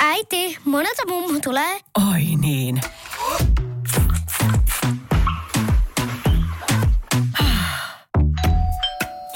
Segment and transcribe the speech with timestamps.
[0.00, 1.80] Äiti, monelta mummu tulee?
[2.12, 2.80] Oi niin.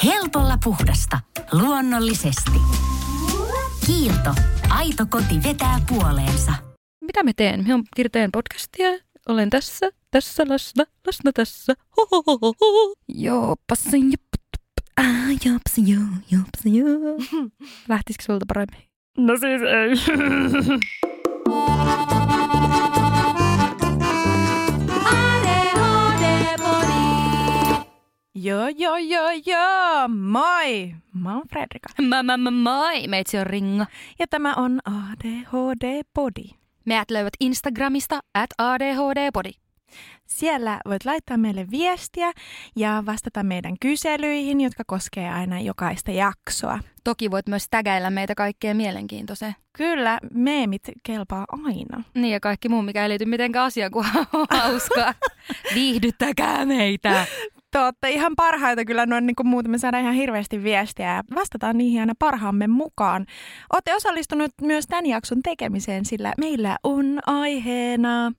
[0.05, 1.21] Helpolla puhdasta.
[1.53, 2.61] Luonnollisesti.
[3.87, 4.35] Kiilto.
[4.69, 6.53] Aito koti vetää puoleensa.
[7.01, 7.65] Mitä me teen?
[7.97, 8.89] Minä teen podcastia.
[9.29, 11.75] Olen tässä, tässä läsnä, läsnä tässä.
[11.97, 12.55] Hohohoho.
[13.09, 14.13] Joo, passin.
[14.99, 17.19] Ah, jops, joo, jops, joo.
[17.89, 18.83] Lähtisikö sulta paremmin?
[19.19, 19.95] No siis ei.
[28.35, 30.09] Joo, joo, joo, joo.
[30.09, 30.95] Moi!
[31.15, 31.89] Mä oon Fredrika.
[32.03, 33.07] Mä, mä, mä, moi!
[33.09, 33.87] Meitsi on Ringa.
[34.19, 36.49] Ja tämä on ADHD Body.
[36.85, 39.68] Meät löydät Instagramista at ADHD-podi.
[40.29, 42.33] Siellä voit laittaa meille viestiä
[42.77, 46.79] ja vastata meidän kyselyihin, jotka koskee aina jokaista jaksoa.
[47.05, 49.55] Toki voit myös tägäillä meitä kaikkea mielenkiintoiseen.
[49.73, 52.05] Kyllä, meemit kelpaa aina.
[52.15, 54.05] Niin ja kaikki muu, mikä ei liity mitenkään asiaan, kun
[54.51, 55.15] hauskaa.
[55.75, 57.27] Viihdyttäkää meitä!
[57.71, 59.71] Te olette ihan parhaita kyllä noin niin kuin muuten.
[59.71, 63.27] Me saadaan ihan hirveästi viestiä ja vastataan niihin aina parhaamme mukaan.
[63.73, 68.33] Olette osallistunut myös tämän jakson tekemiseen, sillä meillä on aiheena...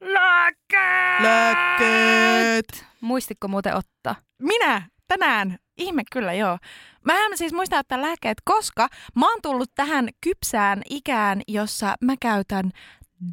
[0.00, 1.20] Lääkkeet!
[1.22, 2.86] Lääkkeet!
[3.00, 4.14] Muistitko muuten ottaa?
[4.42, 5.58] Minä tänään?
[5.76, 6.58] Ihme kyllä, joo.
[7.04, 12.14] Mä en siis muista ottaa lääkkeet, koska mä oon tullut tähän kypsään ikään, jossa mä
[12.20, 12.70] käytän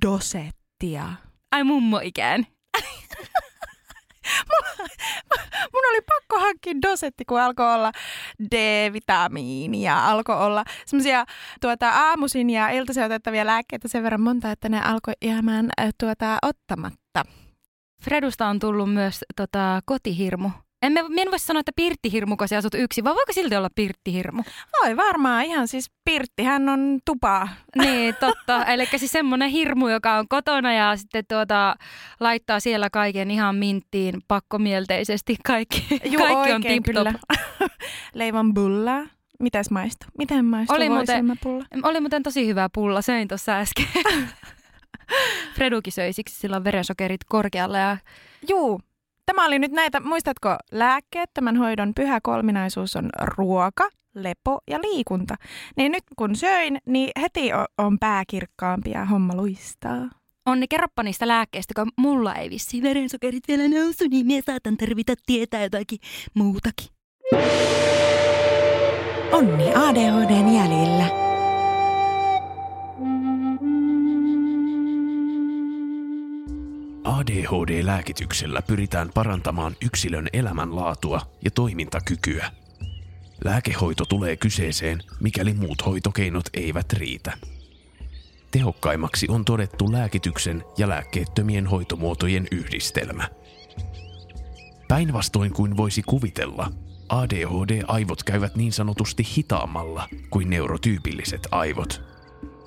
[0.06, 1.14] dosettia.
[1.52, 2.48] Ai mummo ikään.
[5.90, 7.92] oli pakko hankkia dosetti, kun alkoi olla
[8.52, 11.26] D-vitamiinia, alkoi olla semmoisia
[11.62, 17.24] tuota, aamuisin ja iltaisin otettavia lääkkeitä sen verran monta, että ne alkoi jäämään tuota, ottamatta.
[18.04, 20.50] Fredusta on tullut myös tota, kotihirmu.
[20.82, 24.44] En, me, en voi sanoa, että pirttihirmu, kun asut yksin, vaan voiko silti olla pirttihirmu?
[24.82, 27.48] Voi varmaan ihan siis Pirttihän on tupa.
[27.76, 28.66] Niin, totta.
[28.74, 31.76] Eli siis semmoinen hirmu, joka on kotona ja sitten tuota,
[32.20, 35.36] laittaa siellä kaiken ihan minttiin pakkomielteisesti.
[35.46, 37.14] Kaikki, Juu, kaikki on oikein tip kyllä.
[38.14, 38.94] Leivon bulla.
[39.40, 40.10] Mitäs maistuu?
[40.18, 41.66] Miten maistuu Oli muuten- voisilmäpulla?
[41.84, 43.86] Oli muuten tosi hyvä pulla, söin tuossa äsken.
[45.56, 47.98] Fredukin söi siksi sillä on verensokerit korkealla ja
[48.50, 48.82] Juu.
[49.28, 55.36] Tämä oli nyt näitä, muistatko, lääkkeet, tämän hoidon pyhä kolminaisuus on ruoka, lepo ja liikunta.
[55.78, 60.10] Niin nyt kun söin, niin heti on pää kirkkaampi ja homma luistaa.
[60.46, 65.14] Onni, kerropa niistä lääkkeistä, kun mulla ei vissi verensokerit vielä nousu, niin minä saatan tarvita
[65.26, 66.00] tietää jotakin
[66.34, 66.88] muutakin.
[69.32, 71.27] Onni ADHDn jäljillä.
[77.08, 82.52] ADHD-lääkityksellä pyritään parantamaan yksilön elämänlaatua ja toimintakykyä.
[83.44, 87.38] Lääkehoito tulee kyseeseen, mikäli muut hoitokeinot eivät riitä.
[88.52, 93.30] Tehokkaimmaksi on todettu lääkityksen ja lääkkeettömien hoitomuotojen yhdistelmä.
[94.88, 96.72] Päinvastoin kuin voisi kuvitella,
[97.10, 102.02] ADHD-aivot käyvät niin sanotusti hitaammalla kuin neurotyypilliset aivot–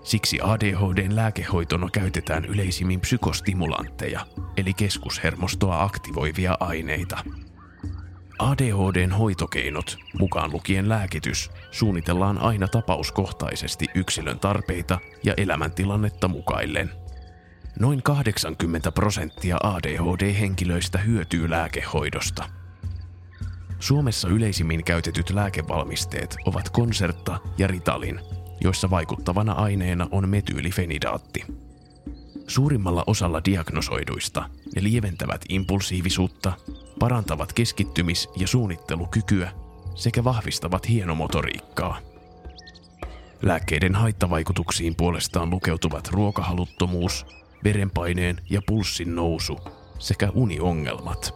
[0.02, 7.24] Siksi ADHDn lääkehoitona käytetään yleisimmin psykostimulantteja, eli keskushermostoa aktivoivia aineita.
[8.38, 16.90] ADHDn hoitokeinot, mukaan lukien lääkitys, suunnitellaan aina tapauskohtaisesti yksilön tarpeita ja elämäntilannetta mukaillen.
[17.78, 22.44] Noin 80 prosenttia ADHD-henkilöistä hyötyy lääkehoidosta.
[23.78, 28.20] Suomessa yleisimmin käytetyt lääkevalmisteet ovat Concerta ja Ritalin,
[28.60, 31.44] joissa vaikuttavana aineena on metyylifenidaatti.
[32.46, 36.52] Suurimmalla osalla diagnosoiduista ne lieventävät impulsiivisuutta,
[36.98, 39.52] parantavat keskittymis- ja suunnittelukykyä
[39.94, 41.98] sekä vahvistavat hienomotoriikkaa.
[43.42, 47.26] Lääkkeiden haittavaikutuksiin puolestaan lukeutuvat ruokahaluttomuus,
[47.64, 49.58] verenpaineen ja pulssin nousu
[49.98, 51.34] sekä uniongelmat.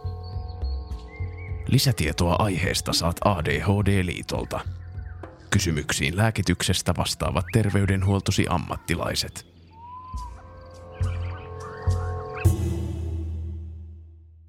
[1.67, 4.59] Lisätietoa aiheesta saat ADHD-liitolta–
[5.55, 9.47] Kysymyksiin lääkityksestä vastaavat terveydenhuoltosi ammattilaiset.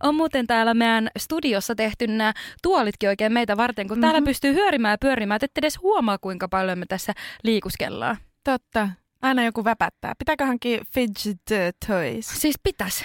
[0.03, 2.33] On muuten täällä meidän studiossa tehty nämä
[2.63, 4.01] tuolitkin oikein meitä varten, kun mm-hmm.
[4.01, 8.17] täällä pystyy hyörimään ja pyörimään, että ette edes huomaa, kuinka paljon me tässä liikuskellaan.
[8.45, 8.89] Totta.
[9.23, 10.13] Aina joku väpättää.
[10.19, 12.27] Pitääkö hankkia fidget toys?
[12.29, 13.05] Siis pitäisi.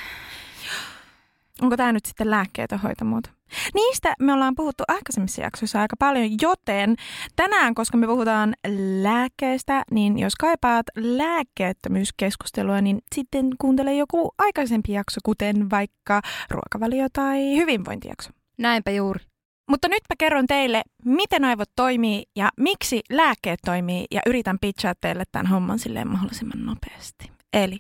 [1.62, 3.30] Onko tämä nyt sitten lääkkeetön hoitomuoto?
[3.74, 6.96] Niistä me ollaan puhuttu aikaisemmissa jaksoissa aika paljon, joten
[7.36, 8.54] tänään, koska me puhutaan
[9.02, 16.22] lääkkeistä, niin jos kaipaat lääkkeettömyyskeskustelua, niin sitten kuuntele joku aikaisempi jakso, kuten vaikka
[16.52, 18.30] ruokavalio- tai hyvinvointijakso.
[18.58, 19.26] Näinpä juuri.
[19.70, 25.24] Mutta nytpä kerron teille, miten aivot toimii ja miksi lääkkeet toimii ja yritän pitchaa teille
[25.32, 27.32] tämän homman silleen mahdollisimman nopeasti.
[27.54, 27.80] Eli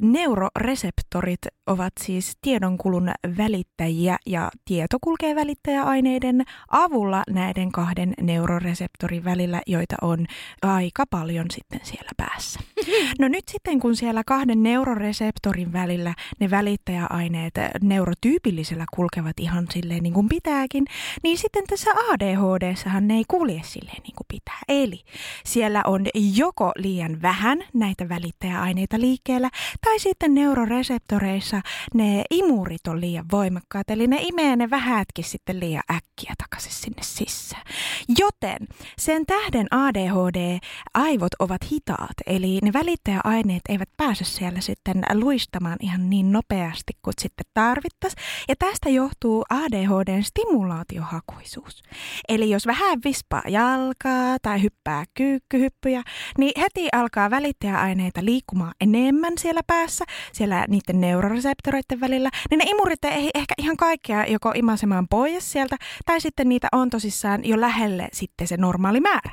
[0.00, 9.96] Neuroreseptorit ovat siis tiedonkulun välittäjiä ja tieto kulkee välittäjäaineiden avulla näiden kahden neuroreseptorin välillä, joita
[10.02, 10.26] on
[10.62, 12.60] aika paljon sitten siellä päässä.
[13.18, 20.14] No nyt sitten kun siellä kahden neuroreseptorin välillä ne välittäjäaineet neurotyypillisellä kulkevat ihan silleen niin
[20.14, 20.84] kuin pitääkin,
[21.22, 24.58] niin sitten tässä ADHDssahan ne ei kulje silleen niin kuin pitää.
[24.68, 25.00] Eli
[25.44, 29.50] siellä on joko liian vähän näitä välittäjäaineita liikkeellä
[29.88, 31.60] tai sitten neuroreseptoreissa
[31.94, 37.02] ne imurit on liian voimakkaat, eli ne imee ne vähätkin sitten liian äkkiä takaisin sinne
[37.02, 37.62] sisään.
[38.18, 38.68] Joten
[38.98, 46.32] sen tähden ADHD-aivot ovat hitaat, eli ne välittäjäaineet eivät pääse siellä sitten luistamaan ihan niin
[46.32, 48.22] nopeasti kuin sitten tarvittaisiin.
[48.48, 51.82] Ja tästä johtuu ADHDn stimulaatiohakuisuus.
[52.28, 56.02] Eli jos vähän vispaa jalkaa tai hyppää kyykkyhyppyjä,
[56.38, 62.64] niin heti alkaa välittäjäaineita liikkumaan enemmän siellä päässä päässä, siellä niiden neuroreseptoreiden välillä, niin ne
[62.68, 65.76] imurit ei ehkä ihan kaikkea joko imasemaan pois sieltä,
[66.06, 69.32] tai sitten niitä on tosissaan jo lähelle sitten se normaali määrä.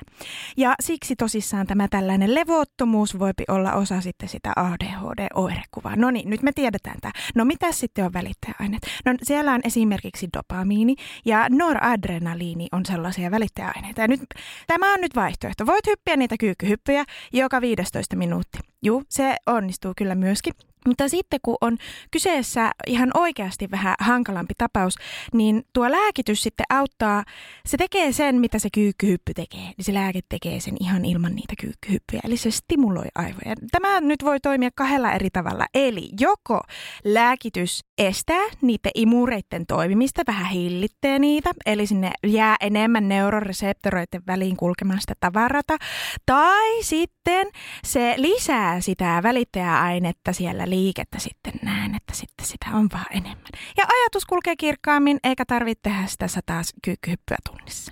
[0.58, 5.96] Ja siksi tosissaan tämä tällainen levottomuus voi olla osa sitten sitä ADHD-oirekuvaa.
[5.96, 7.12] No niin, nyt me tiedetään tämä.
[7.36, 8.84] No mitä sitten on välittäjäaineet?
[9.06, 10.96] No siellä on esimerkiksi dopamiini
[11.26, 14.02] ja noradrenaliini on sellaisia välittäjäaineita.
[14.02, 14.22] Ja nyt,
[14.68, 15.66] tämä on nyt vaihtoehto.
[15.66, 18.60] Voit hyppiä niitä kyykkyhyppyjä joka 15 minuutti.
[18.86, 20.54] Juu, se onnistuu kyllä myöskin.
[20.88, 21.78] Mutta sitten kun on
[22.12, 24.96] kyseessä ihan oikeasti vähän hankalampi tapaus,
[25.34, 27.24] niin tuo lääkitys sitten auttaa,
[27.66, 29.60] se tekee sen, mitä se kyykkyhyppy tekee.
[29.60, 33.56] Niin se lääke tekee sen ihan ilman niitä kyykkyhyppyjä, eli se stimuloi aivoja.
[33.72, 35.66] Tämä nyt voi toimia kahdella eri tavalla.
[35.74, 36.62] Eli joko
[37.06, 45.14] lääkitys estää niiden imureiden toimimista, vähän hillittää niitä, eli sinne jää enemmän neuroreseptoroiden väliin kulkemasta
[45.20, 45.78] tavarata,
[46.26, 47.48] tai sitten
[47.84, 53.52] se lisää sitä välittäjäainetta siellä liikettä sitten näen, että sitten sitä on vaan enemmän.
[53.78, 57.92] Ja ajatus kulkee kirkkaammin, eikä tarvitse tehdä sitä sataa kyykkyhyppyä tunnissa.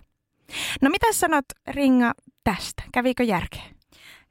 [0.81, 2.13] No mitä sanot Ringa
[2.43, 2.83] tästä?
[2.91, 3.63] Kävikö järkeä?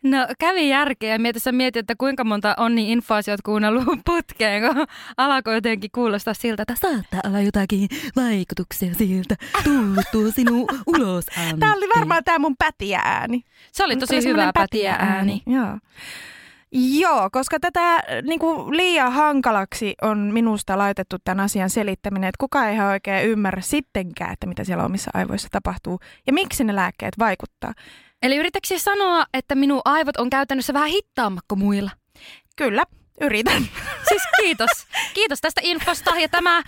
[0.02, 1.18] No kävi järkeä.
[1.18, 6.74] Mietin, mietin, että kuinka monta onni infaasiot kuunnellut putkeen, kun alkoi jotenkin kuulostaa siltä, että
[6.80, 9.36] saattaa olla jotakin vaikutuksia siltä.
[9.64, 11.24] Tullut tuo sinun ulos
[11.60, 13.44] Tämä oli varmaan tämä mun pätiä ääni.
[13.72, 15.42] Se oli tosi hyvä pätiä ääni.
[15.46, 15.78] Joo.
[16.72, 22.68] Joo, koska tätä niin kuin liian hankalaksi on minusta laitettu tämän asian selittäminen, että kukaan
[22.68, 27.18] ei ihan oikein ymmärrä sittenkään, että mitä siellä omissa aivoissa tapahtuu ja miksi ne lääkkeet
[27.18, 27.72] vaikuttaa.
[28.22, 31.90] Eli yritätkö sanoa, että minun aivot on käytännössä vähän hittaammat kuin muilla?
[32.56, 32.84] Kyllä,
[33.20, 33.62] yritän.
[34.08, 34.68] Siis kiitos.
[35.14, 36.64] Kiitos tästä infosta ja tämä uh,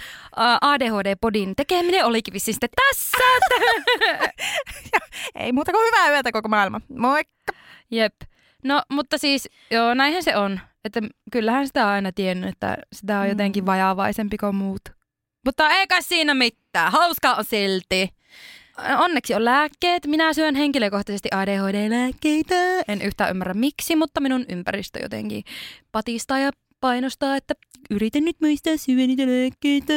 [0.60, 3.18] ADHD-podin tekeminen olikin vissiin sitten tässä.
[5.44, 6.80] ei muuta kuin hyvää yötä koko maailma.
[6.88, 7.52] Moikka.
[7.90, 8.14] Jep.
[8.64, 10.60] No, mutta siis, joo, näinhän se on.
[10.84, 11.00] Että
[11.32, 13.28] kyllähän sitä on aina tiennyt, että sitä on mm.
[13.28, 14.82] jotenkin vajaavaisempi kuin muut.
[15.44, 16.92] Mutta eikä siinä mitään.
[16.92, 18.08] Hauskaa on silti.
[18.98, 20.06] Onneksi on lääkkeet.
[20.06, 22.54] Minä syön henkilökohtaisesti ADHD-lääkkeitä.
[22.88, 25.44] En yhtään ymmärrä miksi, mutta minun ympäristö jotenkin
[25.92, 26.50] patistaa ja
[26.80, 27.54] painostaa, että
[27.90, 29.94] yritän nyt muistaa syödä niitä lääkkeitä.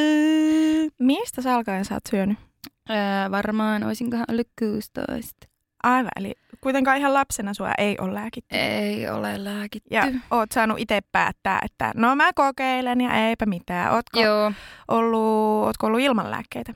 [1.00, 2.38] Mistä sä alkaen sä oot syönyt?
[2.90, 5.47] Öö, varmaan olisinkohan ollut 16.
[5.84, 8.56] Aivan, eli kuitenkaan ihan lapsena sua ei ole lääkitty.
[8.56, 9.90] Ei ole lääkitty.
[9.92, 13.94] Ja oot saanut itse päättää, että no mä kokeilen ja eipä mitään.
[13.94, 14.52] Ootko, Joo.
[14.88, 16.74] Ollut, ootko ollut ilman lääkkeitä?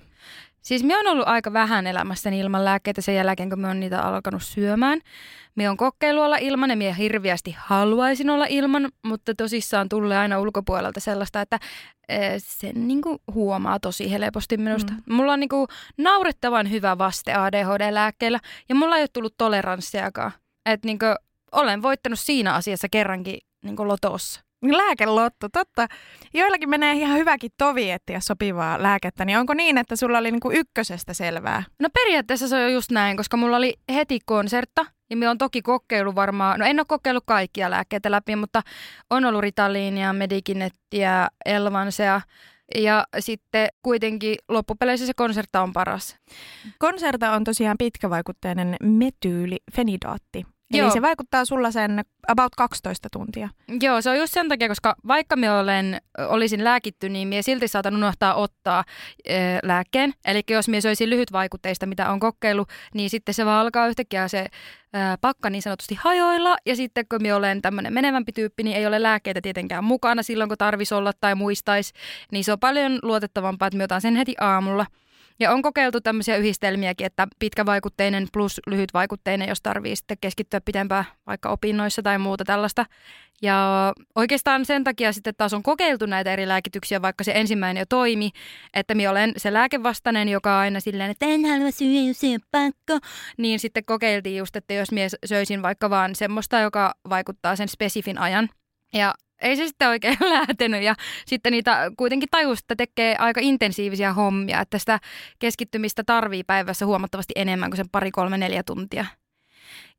[0.62, 4.02] Siis me on ollut aika vähän elämässäni ilman lääkkeitä sen jälkeen, kun me on niitä
[4.02, 5.00] alkanut syömään.
[5.56, 10.40] Me on kokeilu olla ilman ja me hirviästi haluaisin olla ilman, mutta tosissaan tulee aina
[10.40, 11.60] ulkopuolelta sellaista, että
[12.10, 14.94] eh, sen niinku huomaa tosi helposti minusta.
[14.94, 15.16] Mm.
[15.16, 18.40] Mulla on niinku naurettavan hyvä vaste ADHD-lääkkeellä
[18.70, 20.32] ja mulla ei ole tullut toleranssiakaan.
[20.66, 21.06] Että niinku,
[21.52, 24.42] olen voittanut siinä asiassa kerrankin niinku lotossa.
[24.66, 25.88] Lääkelotto, totta.
[26.34, 30.52] Joillakin menee ihan hyväkin tovi etsiä sopivaa lääkettä, niin onko niin, että sulla oli niinku
[30.52, 31.64] ykkösestä selvää?
[31.80, 35.62] No periaatteessa se on just näin, koska mulla oli heti konsertta, ja me on toki
[35.62, 38.62] kokeillut varmaan, no en ole kokeillut kaikkia lääkkeitä läpi, mutta
[39.10, 42.22] on ollut Ritaliinia, Medikinettiä, Elvansea,
[42.76, 46.18] ja sitten kuitenkin loppupeleissä se konserta on paras.
[46.80, 50.46] Konserta on tosiaan pitkävaikutteinen metyylifenidaatti.
[50.74, 50.92] Eli Joo.
[50.92, 53.50] se vaikuttaa sulla sen about 12 tuntia.
[53.82, 57.68] Joo, se on just sen takia, koska vaikka me olen, olisin lääkitty, niin minä silti
[57.68, 58.84] saatan unohtaa ottaa
[59.26, 60.14] e, lääkkeen.
[60.26, 64.48] Eli jos minä söisin lyhytvaikutteista, mitä on kokeillut, niin sitten se vaan alkaa yhtäkkiä se
[64.94, 66.58] ää, pakka niin sanotusti hajoilla.
[66.66, 70.48] Ja sitten kun minä olen tämmöinen menevämpi tyyppi, niin ei ole lääkkeitä tietenkään mukana silloin,
[70.48, 71.94] kun tarvisi olla tai muistaisi.
[72.32, 74.86] Niin se on paljon luotettavampaa, että minä otan sen heti aamulla–
[75.42, 81.50] Ja on kokeiltu tämmöisiä yhdistelmiäkin, että pitkävaikutteinen plus lyhytvaikutteinen, jos tarvii sitten keskittyä pitempään vaikka
[81.50, 82.86] opinnoissa tai muuta tällaista.
[83.42, 87.86] Ja oikeastaan sen takia sitten taas on kokeiltu näitä eri lääkityksiä, vaikka se ensimmäinen jo
[87.90, 88.32] toimi,
[88.74, 93.08] että minä olen se lääkevastainen, joka aina silleen, että en halua syödä, jos ei pakko.
[93.38, 98.18] Niin sitten kokeiltiin just, että jos mies söisin vaikka vaan semmoista, joka vaikuttaa sen spesifin
[98.18, 98.50] ajan.
[98.94, 100.96] Ja ei se sitten oikein lähtenyt ja
[101.26, 105.00] sitten niitä kuitenkin tajus, että tekee aika intensiivisiä hommia, että sitä
[105.40, 109.06] keskittymistä tarvii päivässä huomattavasti enemmän kuin sen pari, kolme, neljä tuntia.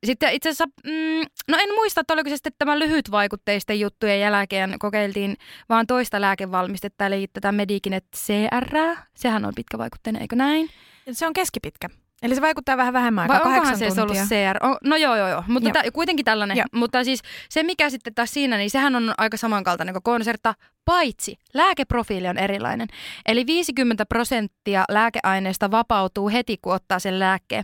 [0.03, 4.75] Sitten itse asiassa, mm, no en muista, että oliko se sitten tämän lyhytvaikutteisten juttujen jälkeen
[4.79, 5.37] kokeiltiin
[5.69, 8.95] vaan toista lääkevalmistetta, eli tätä Medikinet CR.
[9.15, 10.69] Sehän on pitkävaikutteinen, eikö näin?
[11.11, 11.89] Se on keskipitkä.
[12.23, 14.03] Eli se vaikuttaa vähän vähemmän aikaa, onkohan se tuntia.
[14.03, 14.77] ollut CR?
[14.83, 15.43] No joo, joo, joo.
[15.47, 15.73] Mutta Joo.
[15.83, 16.57] tä, kuitenkin tällainen.
[16.57, 16.65] Joo.
[16.73, 20.53] Mutta siis se, mikä sitten taas siinä, niin sehän on aika samankaltainen kuin konsertta,
[20.85, 22.87] paitsi lääkeprofiili on erilainen.
[23.25, 27.63] Eli 50 prosenttia lääkeaineesta vapautuu heti, kun ottaa sen lääkkeen.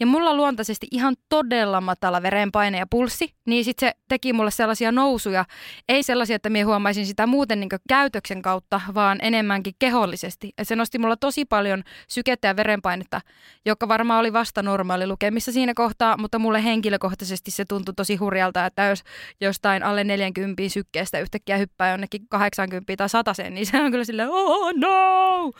[0.00, 4.50] Ja mulla on luontaisesti ihan todella matala verenpaine ja pulssi, niin sitten se teki mulle
[4.50, 5.44] sellaisia nousuja.
[5.88, 10.52] Ei sellaisia, että minä huomaisin sitä muuten niin käytöksen kautta, vaan enemmänkin kehollisesti.
[10.58, 13.20] Et se nosti mulla tosi paljon sykettä ja verenpainetta,
[13.66, 18.66] joka varmaan oli vasta normaali lukemissa siinä kohtaa, mutta mulle henkilökohtaisesti se tuntui tosi hurjalta,
[18.66, 19.02] että jos
[19.40, 24.28] jostain alle 40 sykkeestä yhtäkkiä hyppää jonnekin 80 tai 100 niin se on kyllä silleen,
[24.30, 25.52] oh no!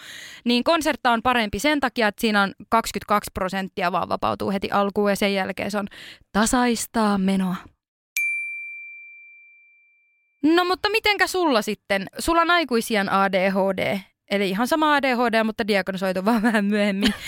[0.44, 5.10] Niin konsertta on parempi sen takia, että siinä on 22 prosenttia vaan vapautuu heti alkuun
[5.10, 5.86] ja sen jälkeen se on
[6.32, 7.56] tasaistaa menoa.
[10.42, 12.06] No mutta mitenkä sulla sitten?
[12.18, 17.14] Sulla on aikuisian ADHD, eli ihan sama ADHD, mutta diagnosoitu vaan vähän myöhemmin.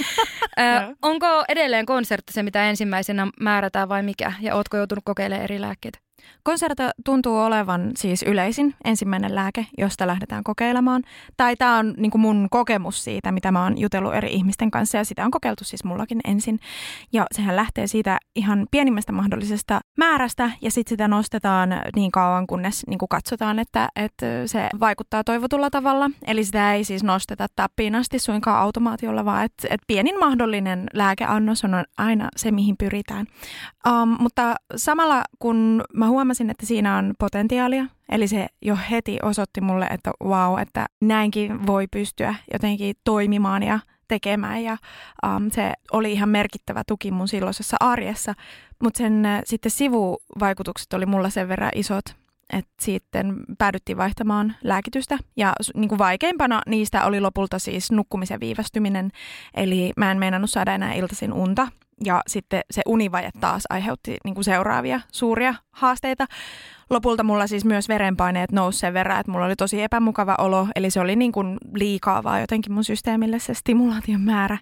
[0.58, 0.62] Ö,
[1.02, 4.32] onko edelleen konsertti se, mitä ensimmäisenä määrätään vai mikä?
[4.40, 5.98] Ja ootko joutunut kokeilemaan eri lääkkeitä?
[6.42, 11.02] Konserta tuntuu olevan siis yleisin ensimmäinen lääke, josta lähdetään kokeilemaan.
[11.37, 15.04] Tai tämä on niin mun kokemus siitä, mitä mä oon jutellut eri ihmisten kanssa ja
[15.04, 16.60] sitä on kokeiltu siis mullakin ensin.
[17.12, 22.87] Ja sehän lähtee siitä ihan pienimmästä mahdollisesta määrästä ja sitten sitä nostetaan niin kauan, kunnes
[22.87, 26.10] niin kuin katsotaan, että, että se vaikuttaa toivotulla tavalla.
[26.26, 31.64] Eli sitä ei siis nosteta tappiin asti suinkaan automaatiolla, vaan että, että pienin mahdollinen lääkeannos
[31.64, 33.26] on aina se, mihin pyritään.
[33.88, 39.60] Um, mutta samalla kun mä huomasin, että siinä on potentiaalia, eli se jo heti osoitti
[39.60, 44.64] mulle, että wow, että näinkin voi pystyä jotenkin toimimaan ja tekemään.
[44.64, 44.76] Ja
[45.26, 48.34] um, se oli ihan merkittävä tuki mun silloisessa arjessa,
[48.82, 52.04] mutta sen äh, sitten sivuvaikutukset oli mulla sen verran isot,
[52.52, 55.18] että sitten päädyttiin vaihtamaan lääkitystä.
[55.36, 59.10] Ja niin kuin vaikeimpana niistä oli lopulta siis nukkumisen viivästyminen,
[59.54, 61.68] eli mä en meinannut saada enää iltaisin unta
[62.04, 66.26] ja sitten se univaje taas aiheutti niin kuin seuraavia suuria haasteita.
[66.90, 70.90] Lopulta mulla siis myös verenpaineet nousi sen verran, että mulla oli tosi epämukava olo, eli
[70.90, 74.58] se oli niin kuin liikaa vaan jotenkin mun systeemille se stimulaation määrä.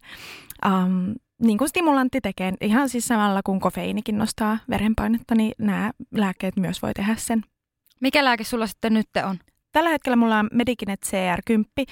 [0.67, 6.57] Um, niin kuin stimulantti tekee, ihan siis samalla kun kofeiinikin nostaa verenpainetta, niin nämä lääkkeet
[6.57, 7.45] myös voi tehdä sen.
[8.01, 9.39] Mikä lääke sulla sitten nyt on?
[9.77, 11.85] Tällä hetkellä mulla on Medikinet CR10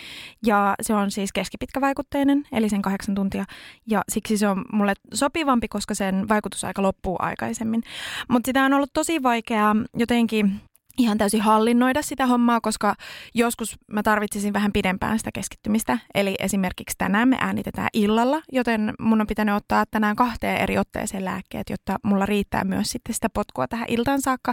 [0.47, 3.45] ja se on siis keskipitkävaikutteinen, eli sen kahdeksan tuntia.
[3.87, 7.83] Ja siksi se on mulle sopivampi, koska sen vaikutusaika loppuu aikaisemmin.
[8.29, 10.61] Mutta sitä on ollut tosi vaikea jotenkin
[10.99, 12.95] ihan täysin hallinnoida sitä hommaa, koska
[13.35, 15.99] joskus mä tarvitsisin vähän pidempään sitä keskittymistä.
[16.15, 21.25] Eli esimerkiksi tänään me äänitetään illalla, joten mun on pitänyt ottaa tänään kahteen eri otteeseen
[21.25, 24.53] lääkkeet, jotta mulla riittää myös sitten sitä potkua tähän iltaan saakka,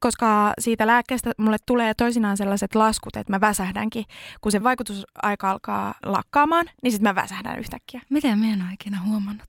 [0.00, 4.04] koska siitä lääkkeestä mulle tulee toisinaan sellaiset laskut, että mä väsähdänkin.
[4.40, 8.00] Kun se vaikutusaika alkaa lakkaamaan, niin sitten mä väsähdän yhtäkkiä.
[8.10, 9.48] Miten mä en ole ikinä huomannut?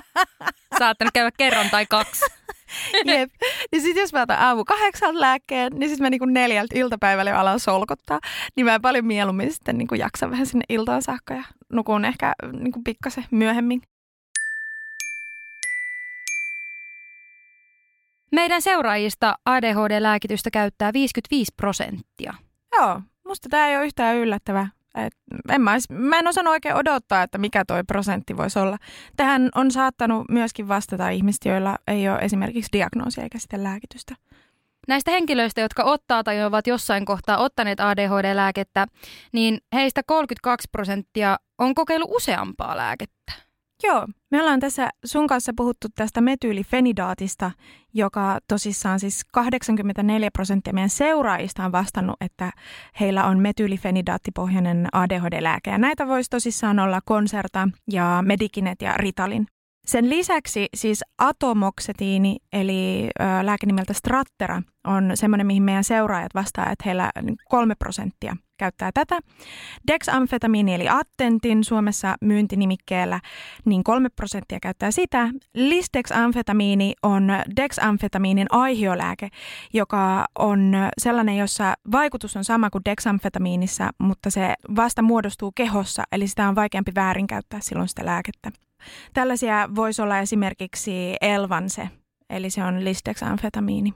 [0.78, 2.39] Saattanut käydä kerran tai kaksi.
[3.04, 3.30] Jep.
[3.72, 7.36] Niin sitten jos mä otan aamu kahdeksan lääkkeen, niin sitten mä niinku neljältä iltapäivällä jo
[7.36, 8.20] alan solkottaa.
[8.56, 12.80] Niin mä paljon mieluummin sitten niinku jaksan vähän sinne iltaan saakka ja nukun ehkä niinku
[12.84, 13.82] pikkasen myöhemmin.
[18.32, 22.34] Meidän seuraajista ADHD-lääkitystä käyttää 55 prosenttia.
[22.78, 24.68] Joo, musta tämä ei ole yhtään yllättävää.
[24.94, 25.14] Et
[25.48, 28.78] en mä, mä en osannut oikein odottaa, että mikä toi prosentti voisi olla.
[29.16, 34.16] Tähän on saattanut myöskin vastata ihmiset, joilla ei ole esimerkiksi diagnoosia eikä sitä lääkitystä.
[34.88, 38.86] Näistä henkilöistä, jotka ottaa tai ovat jossain kohtaa ottaneet ADHD-lääkettä,
[39.32, 43.32] niin heistä 32 prosenttia on kokeillut useampaa lääkettä.
[43.82, 47.50] Joo, me ollaan tässä sun kanssa puhuttu tästä metyylifenidaatista,
[47.94, 52.50] joka tosissaan siis 84 prosenttia meidän seuraajista on vastannut, että
[53.00, 55.70] heillä on metyylifenidaattipohjainen ADHD-lääke.
[55.70, 59.46] Ja näitä voisi tosissaan olla Concerta ja Medikinet ja Ritalin.
[59.90, 66.70] Sen lisäksi siis atomoksetiini, eli ö, lääke nimeltä Strattera, on semmoinen, mihin meidän seuraajat vastaa,
[66.70, 67.10] että heillä
[67.48, 69.18] kolme prosenttia käyttää tätä.
[69.86, 73.20] Dexamfetamiini eli Attentin Suomessa myyntinimikkeellä,
[73.64, 75.28] niin kolme prosenttia käyttää sitä.
[75.54, 79.28] Lisdexamfetamiini on dexamfetamiinin aihiolääke,
[79.72, 86.26] joka on sellainen, jossa vaikutus on sama kuin dexamfetamiinissa, mutta se vasta muodostuu kehossa, eli
[86.26, 88.69] sitä on vaikeampi väärinkäyttää silloin sitä lääkettä.
[89.14, 91.88] Tällaisia voisi olla esimerkiksi Elvanse,
[92.30, 93.94] eli se on lisdexamfetamiini.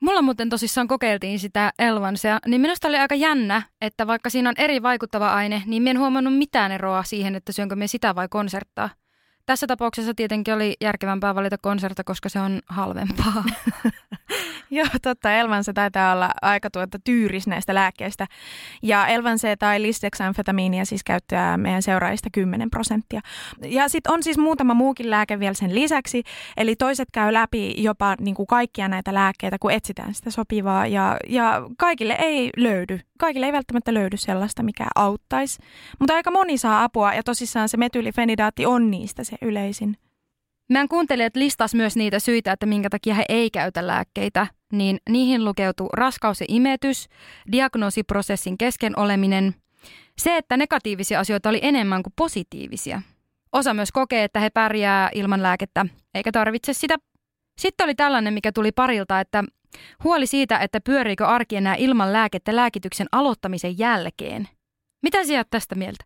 [0.00, 4.54] Mulla muuten tosissaan kokeiltiin sitä Elvansea, niin minusta oli aika jännä, että vaikka siinä on
[4.58, 8.90] eri vaikuttava aine, niin en huomannut mitään eroa siihen, että syönkö me sitä vai konserttaa.
[9.46, 13.44] Tässä tapauksessa tietenkin oli järkevämpää valita konserta, koska se on halvempaa.
[14.70, 15.32] Joo, totta.
[15.32, 18.26] Elvanse taitaa olla aika tuota tyyris näistä lääkkeistä.
[18.82, 23.20] Ja Elvanse tai lisdexamfetamiinia siis käyttää meidän seuraajista 10 prosenttia.
[23.62, 26.22] Ja sitten on siis muutama muukin lääke vielä sen lisäksi.
[26.56, 30.86] Eli toiset käy läpi jopa niin kuin kaikkia näitä lääkkeitä, kun etsitään sitä sopivaa.
[30.86, 33.00] Ja, ja kaikille ei löydy.
[33.22, 35.58] Kaikille ei välttämättä löydy sellaista, mikä auttaisi.
[35.98, 39.96] Mutta aika moni saa apua ja tosissaan se metylifenidaatti on niistä se yleisin.
[40.68, 45.44] Meidän kuuntelijat listas myös niitä syitä, että minkä takia he ei käytä lääkkeitä, niin niihin
[45.44, 47.08] lukeutuu raskaus ja imetys,
[47.52, 49.54] diagnoosiprosessin kesken oleminen,
[50.18, 53.02] se, että negatiivisia asioita oli enemmän kuin positiivisia.
[53.52, 56.96] Osa myös kokee, että he pärjää ilman lääkettä, eikä tarvitse sitä.
[57.58, 59.44] Sitten oli tällainen, mikä tuli parilta, että
[60.04, 64.48] huoli siitä, että pyöriikö arki enää ilman lääkettä lääkityksen aloittamisen jälkeen.
[65.02, 66.04] Mitä sinä tästä mieltä?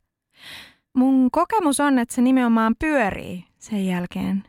[0.97, 4.45] Mun kokemus on, että se nimenomaan pyörii sen jälkeen.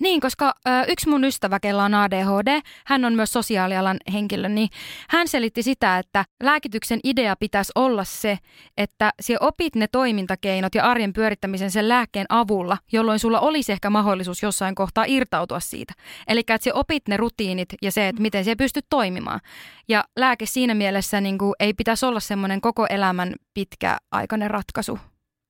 [0.00, 4.68] Niin, koska ö, yksi mun ystävä, kella on ADHD, hän on myös sosiaalialan henkilö, niin
[5.08, 8.38] hän selitti sitä, että lääkityksen idea pitäisi olla se,
[8.76, 13.90] että sinä opit ne toimintakeinot ja arjen pyörittämisen sen lääkkeen avulla, jolloin sulla olisi ehkä
[13.90, 15.94] mahdollisuus jossain kohtaa irtautua siitä.
[16.28, 19.40] Eli että sinä opit ne rutiinit ja se, että miten se pystyt toimimaan.
[19.88, 24.98] Ja lääke siinä mielessä niin kuin, ei pitäisi olla semmoinen koko elämän pitkäaikainen ratkaisu.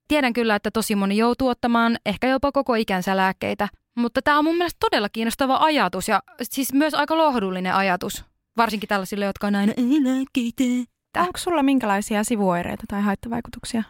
[0.09, 4.45] Tiedän kyllä, että tosi moni joutuu ottamaan ehkä jopa koko ikänsä lääkkeitä, mutta tämä on
[4.45, 8.25] mun mielestä todella kiinnostava ajatus ja siis myös aika lohdullinen ajatus.
[8.57, 10.91] Varsinkin tällaisille, jotka on aina ei lääkkeitä.
[11.17, 13.83] Onko sulla minkälaisia sivuoireita tai haittavaikutuksia?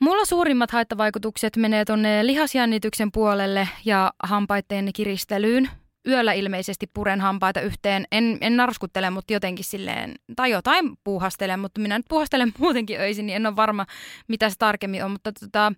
[0.00, 5.70] Mulla suurimmat haittavaikutukset menee tuonne lihasjännityksen puolelle ja hampaiden kiristelyyn.
[6.08, 8.04] Yöllä ilmeisesti puren hampaita yhteen.
[8.12, 13.26] En, en narskuttele, mutta jotenkin silleen, tai jotain puuhastelen, mutta minä nyt puuhastelen muutenkin öisin,
[13.26, 13.86] niin en ole varma,
[14.28, 15.10] mitä se tarkemmin on.
[15.10, 15.72] Mutta tota,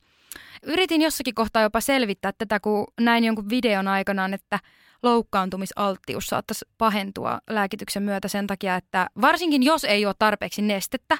[0.63, 4.59] Yritin jossakin kohtaa jopa selvittää tätä, kun näin jonkun videon aikanaan, että
[5.03, 11.19] loukkaantumisalttius saattaisi pahentua lääkityksen myötä sen takia, että varsinkin jos ei ole tarpeeksi nestettä,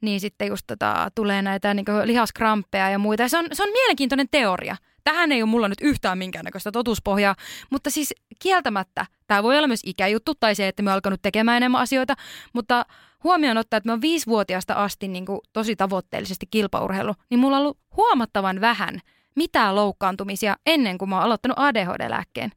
[0.00, 3.28] niin sitten just tota, tulee näitä niin lihaskrampeja ja muita.
[3.28, 4.76] se on, se on mielenkiintoinen teoria.
[5.04, 7.34] Tähän ei ole mulla nyt yhtään minkäännäköistä totuuspohjaa,
[7.70, 11.80] mutta siis kieltämättä tämä voi olla myös ikäjuttu tai se, että me alkanut tekemään enemmän
[11.80, 12.14] asioita,
[12.52, 12.86] mutta
[13.24, 17.62] huomioon ottaa, että mä oon viisivuotiaasta asti niin kuin tosi tavoitteellisesti kilpaurheilu, niin mulla on
[17.62, 19.00] ollut huomattavan vähän
[19.36, 22.50] mitään loukkaantumisia ennen kuin mä oon aloittanut ADHD-lääkkeen.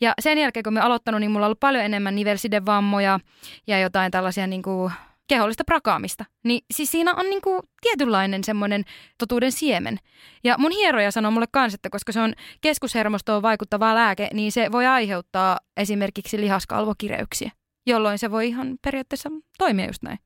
[0.00, 3.20] Ja sen jälkeen, kun mä oon aloittanut, niin mulla on ollut paljon enemmän nivelsidevammoja
[3.66, 4.92] ja jotain tällaisia niin kuin
[5.30, 6.24] kehollista prakaamista.
[6.44, 8.84] Niin siis siinä on niin kuin tietynlainen semmoinen
[9.18, 9.98] totuuden siemen.
[10.44, 14.72] Ja mun hieroja sanoo mulle kans, että koska se on keskushermostoon vaikuttava lääke, niin se
[14.72, 17.50] voi aiheuttaa esimerkiksi lihaskalvokireyksiä
[17.86, 20.18] jolloin se voi ihan periaatteessa toimia just näin.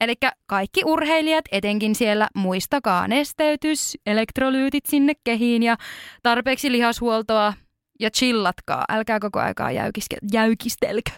[0.00, 0.14] Eli
[0.46, 5.76] kaikki urheilijat, etenkin siellä, muistakaa nesteytys, elektrolyytit sinne kehiin ja
[6.22, 7.54] tarpeeksi lihashuoltoa
[8.00, 8.84] ja chillatkaa.
[8.88, 11.10] Älkää koko aikaa jäykiske- jäykistelkö.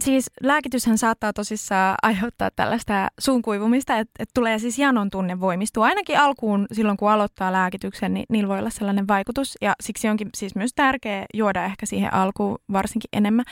[0.00, 5.86] Siis lääkityshän saattaa tosissaan aiheuttaa tällaista suunkuivumista, että, että tulee siis janon tunne voimistua.
[5.86, 9.58] Ainakin alkuun silloin, kun aloittaa lääkityksen, niin niillä voi olla sellainen vaikutus.
[9.60, 13.44] Ja siksi onkin siis myös tärkeää juoda ehkä siihen alkuun varsinkin enemmän.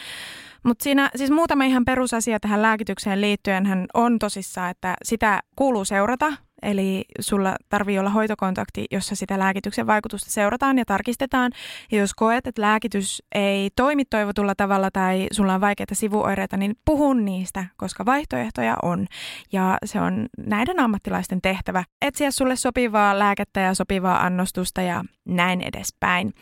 [0.62, 5.84] Mutta siinä siis muutama ihan perusasia tähän lääkitykseen liittyen hän on tosissaan, että sitä kuuluu
[5.84, 11.52] seurata Eli sulla tarvii olla hoitokontakti, jossa sitä lääkityksen vaikutusta seurataan ja tarkistetaan.
[11.92, 16.76] Ja jos koet, että lääkitys ei toimi toivotulla tavalla tai sulla on vaikeita sivuoireita, niin
[16.84, 19.06] puhun niistä, koska vaihtoehtoja on.
[19.52, 25.60] Ja se on näiden ammattilaisten tehtävä etsiä sulle sopivaa lääkettä ja sopivaa annostusta ja näin
[25.60, 26.32] edespäin.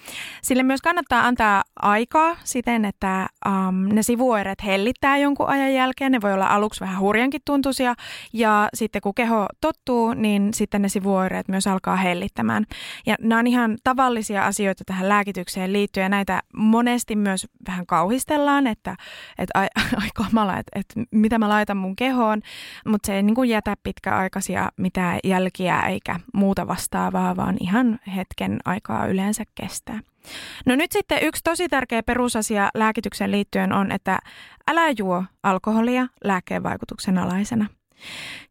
[0.42, 6.12] Sille myös kannattaa antaa aikaa siten, että um, ne sivuoireet hellittää jonkun ajan jälkeen.
[6.12, 7.94] Ne voi olla aluksi vähän hurjankin tuntuisia
[8.33, 12.64] ja sitten kun keho tottuu, niin sitten ne sivuoireet myös alkaa hellittämään.
[13.06, 18.66] Ja nämä on ihan tavallisia asioita tähän lääkitykseen liittyen ja näitä monesti myös vähän kauhistellaan,
[18.66, 18.96] että,
[19.38, 19.66] että ai,
[20.02, 22.42] ai kamala, että, että mitä mä laitan mun kehoon,
[22.86, 28.58] mutta se ei niin kuin jätä pitkäaikaisia mitään jälkiä eikä muuta vastaavaa, vaan ihan hetken
[28.64, 30.00] aikaa yleensä kestää.
[30.66, 34.18] No nyt sitten yksi tosi tärkeä perusasia lääkitykseen liittyen on, että
[34.70, 37.66] älä juo alkoholia lääkkeen vaikutuksen alaisena.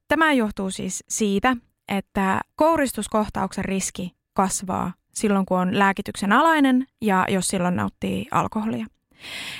[0.07, 1.55] Tämä johtuu siis siitä,
[1.87, 8.85] että kouristuskohtauksen riski kasvaa silloin, kun on lääkityksen alainen ja jos silloin nauttii alkoholia.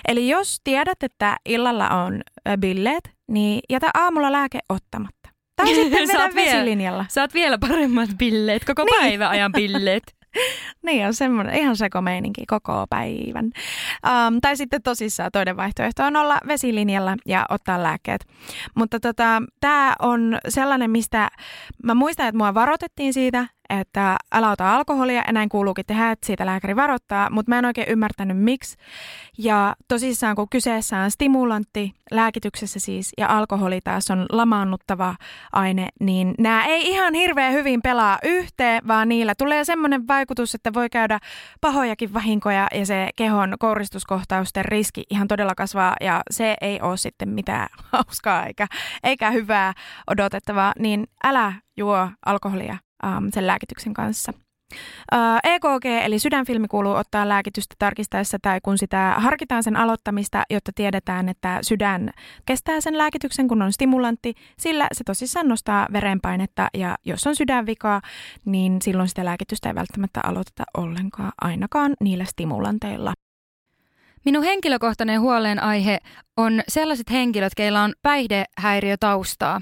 [0.07, 2.21] Eli jos tiedät, että illalla on
[2.59, 5.29] billeet, niin jätä aamulla lääke ottamatta.
[5.55, 7.05] Tai sitten vedä vesilinjalla.
[7.09, 9.01] Saat vielä paremmat billeet, koko niin.
[9.01, 10.03] päivä ajan billeet.
[10.85, 13.45] niin on semmoinen ihan sekomeininki koko päivän.
[13.45, 18.25] Um, tai sitten tosissaan toinen vaihtoehto on olla vesilinjalla ja ottaa lääkkeet.
[18.75, 21.29] Mutta tota, tämä on sellainen, mistä
[21.83, 26.25] mä muistan, että mua varoitettiin siitä, että älä ota alkoholia ja näin kuuluukin tehdä, että
[26.25, 28.77] siitä lääkäri varoittaa, mutta mä en oikein ymmärtänyt miksi.
[29.37, 35.15] Ja tosissaan kun kyseessä on stimulantti lääkityksessä siis ja alkoholi taas on lamaannuttava
[35.51, 40.73] aine, niin nämä ei ihan hirveän hyvin pelaa yhteen, vaan niillä tulee semmoinen vaikutus, että
[40.73, 41.19] voi käydä
[41.61, 47.29] pahojakin vahinkoja ja se kehon kouristuskohtausten riski ihan todella kasvaa ja se ei ole sitten
[47.29, 48.67] mitään hauskaa eikä,
[49.03, 49.73] eikä hyvää
[50.07, 54.33] odotettavaa, niin älä juo alkoholia um, sen lääkityksen kanssa.
[55.13, 60.71] Uh, EKG eli sydänfilmi kuuluu ottaa lääkitystä tarkistaessa tai kun sitä harkitaan sen aloittamista, jotta
[60.75, 62.11] tiedetään, että sydän
[62.45, 68.01] kestää sen lääkityksen, kun on stimulantti, sillä se tosissaan nostaa verenpainetta ja jos on sydänvikaa,
[68.45, 73.13] niin silloin sitä lääkitystä ei välttämättä aloiteta ollenkaan, ainakaan niillä stimulanteilla.
[74.25, 75.99] Minun henkilökohtainen huolenaihe
[76.37, 79.61] on sellaiset henkilöt, keillä on päihdehäiriötaustaa.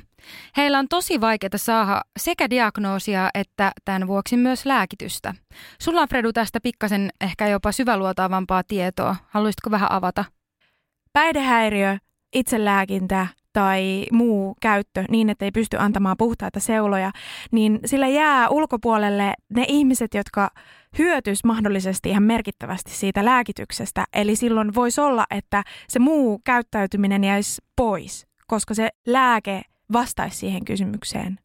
[0.57, 5.33] Heillä on tosi vaikeaa saada sekä diagnoosia että tämän vuoksi myös lääkitystä.
[5.79, 9.15] Sulla on Fredu tästä pikkasen ehkä jopa syväluotaavampaa tietoa.
[9.29, 10.25] Haluaisitko vähän avata?
[11.13, 11.97] Päihdehäiriö,
[12.33, 17.11] itselääkintä tai muu käyttö niin, että ei pysty antamaan puhtaita seuloja,
[17.51, 20.49] niin sillä jää ulkopuolelle ne ihmiset, jotka
[20.97, 24.05] hyötys mahdollisesti ihan merkittävästi siitä lääkityksestä.
[24.13, 29.61] Eli silloin voisi olla, että se muu käyttäytyminen jäisi pois, koska se lääke
[29.93, 31.39] vastaisi siihen kysymykseen.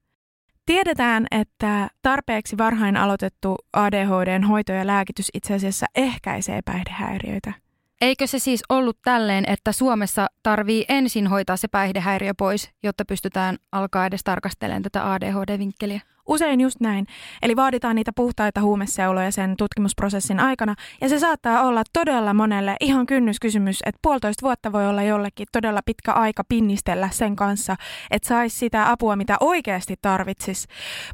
[0.66, 7.52] Tiedetään, että tarpeeksi varhain aloitettu ADHDn hoito ja lääkitys itse asiassa ehkäisee päihdehäiriöitä.
[8.00, 13.56] Eikö se siis ollut tälleen, että Suomessa tarvii ensin hoitaa se päihdehäiriö pois, jotta pystytään
[13.72, 16.00] alkaa edes tarkastelemaan tätä ADHD-vinkkeliä?
[16.30, 17.06] Usein just näin.
[17.42, 20.74] Eli vaaditaan niitä puhtaita huumeseuloja sen tutkimusprosessin aikana.
[21.00, 25.80] Ja se saattaa olla todella monelle ihan kynnyskysymys, että puolitoista vuotta voi olla jollekin todella
[25.86, 27.76] pitkä aika pinnistellä sen kanssa,
[28.10, 30.68] että saisi sitä apua, mitä oikeasti tarvitsisi.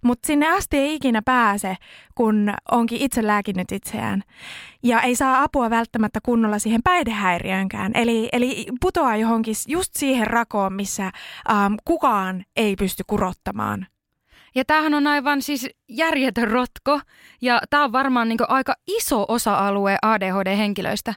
[0.04, 1.76] Mutta sinne asti ei ikinä pääse,
[2.14, 4.22] kun onkin itse lääkinyt itseään.
[4.82, 7.92] Ja ei saa apua välttämättä kunnolla siihen päihdehäiriönkään.
[7.94, 11.04] Eli, eli putoaa johonkin just siihen rakoon, missä
[11.50, 13.86] ähm, kukaan ei pysty kurottamaan.
[14.56, 17.00] Ja tämähän on aivan siis järjetön rotko,
[17.42, 21.14] ja tämä on varmaan niin aika iso osa-alue ADHD-henkilöistä.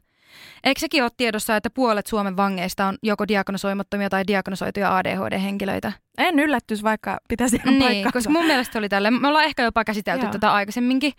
[0.64, 5.92] Eikö sekin ole tiedossa, että puolet Suomen vangeista on joko diagnosoimattomia tai diagnosoituja ADHD-henkilöitä?
[6.18, 9.12] En yllätys, vaikka pitäisi ihan Niin, koska mun mielestä oli tälle.
[9.12, 10.32] Me ollaan ehkä jopa käsitelty Joo.
[10.32, 11.14] tätä aikaisemminkin.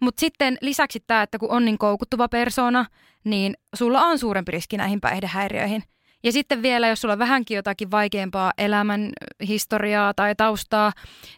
[0.00, 2.84] Mutta sitten lisäksi tämä, että kun on niin koukuttuva persona,
[3.24, 5.82] niin sulla on suurempi riski näihin päihdehäiriöihin–
[6.22, 9.10] ja sitten vielä, jos sulla on vähänkin jotakin vaikeampaa elämän
[9.48, 10.92] historiaa tai taustaa,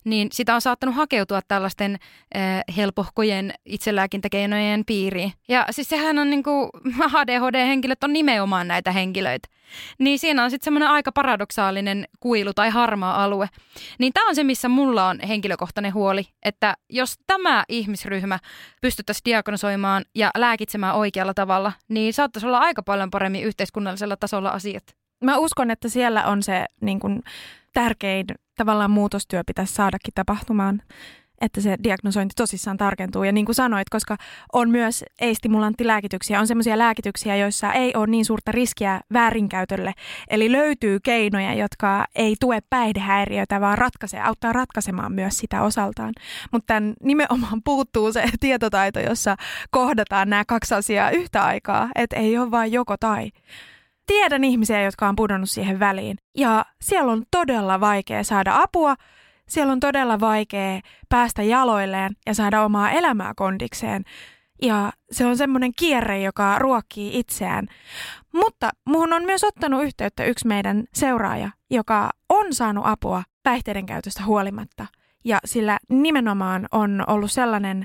[0.04, 1.98] niin sitä on saattanut hakeutua tällaisten
[2.36, 5.32] äh, helpohkojen itselääkintäkeinojen piiriin.
[5.48, 6.70] Ja siis sehän on niin kuin,
[7.14, 9.48] ADHD-henkilöt on nimenomaan näitä henkilöitä.
[9.98, 13.48] Niin siinä on sitten semmoinen aika paradoksaalinen kuilu tai harmaa alue.
[13.98, 18.38] Niin tämä on se, missä mulla on henkilökohtainen huoli, että jos tämä ihmisryhmä
[18.80, 24.96] pystyttäisiin diagnosoimaan ja lääkitsemään oikealla tavalla, niin saattaisi olla aika paljon paremmin yhteiskunnallisella tasolla asiat.
[25.24, 27.22] Mä uskon, että siellä on se niin kun,
[27.72, 30.82] tärkein tavallaan muutostyö pitäisi saadakin tapahtumaan
[31.42, 33.24] että se diagnosointi tosissaan tarkentuu.
[33.24, 34.16] Ja niin kuin sanoit, koska
[34.52, 39.92] on myös ei-stimulanttilääkityksiä, on sellaisia lääkityksiä, joissa ei ole niin suurta riskiä väärinkäytölle.
[40.30, 46.12] Eli löytyy keinoja, jotka ei tue päihdehäiriötä, vaan ratkaisee, auttaa ratkaisemaan myös sitä osaltaan.
[46.52, 49.36] Mutta nimenomaan puuttuu se tietotaito, jossa
[49.70, 53.30] kohdataan nämä kaksi asiaa yhtä aikaa, että ei ole vain joko tai
[54.06, 56.16] tiedän ihmisiä, jotka on pudonnut siihen väliin.
[56.36, 58.96] Ja siellä on todella vaikea saada apua
[59.52, 64.04] siellä on todella vaikea päästä jaloilleen ja saada omaa elämää kondikseen.
[64.62, 67.66] Ja se on semmoinen kierre, joka ruokkii itseään.
[68.32, 74.24] Mutta muhun on myös ottanut yhteyttä yksi meidän seuraaja, joka on saanut apua päihteiden käytöstä
[74.24, 74.86] huolimatta.
[75.24, 77.84] Ja sillä nimenomaan on ollut sellainen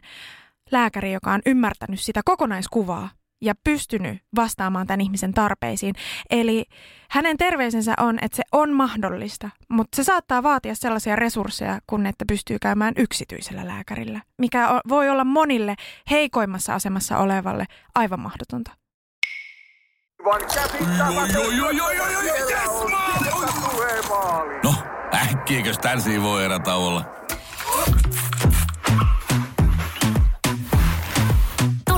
[0.71, 3.10] lääkäri, joka on ymmärtänyt sitä kokonaiskuvaa
[3.41, 5.95] ja pystynyt vastaamaan tämän ihmisen tarpeisiin.
[6.30, 6.65] Eli
[7.10, 12.26] hänen terveisensä on, että se on mahdollista, mutta se saattaa vaatia sellaisia resursseja, kun että
[12.28, 15.76] pystyy käymään yksityisellä lääkärillä, mikä voi olla monille
[16.10, 18.71] heikoimmassa asemassa olevalle aivan mahdotonta.
[24.63, 24.73] No,
[25.13, 26.60] äkkiäkös tän voi erä?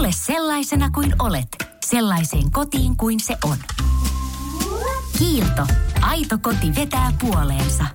[0.10, 1.48] Tule sellaisena kuin olet,
[1.86, 3.58] sellaiseen kotiin kuin se on.
[5.18, 5.68] Kiilto.
[6.02, 7.86] Aito koti vetää puoleensa.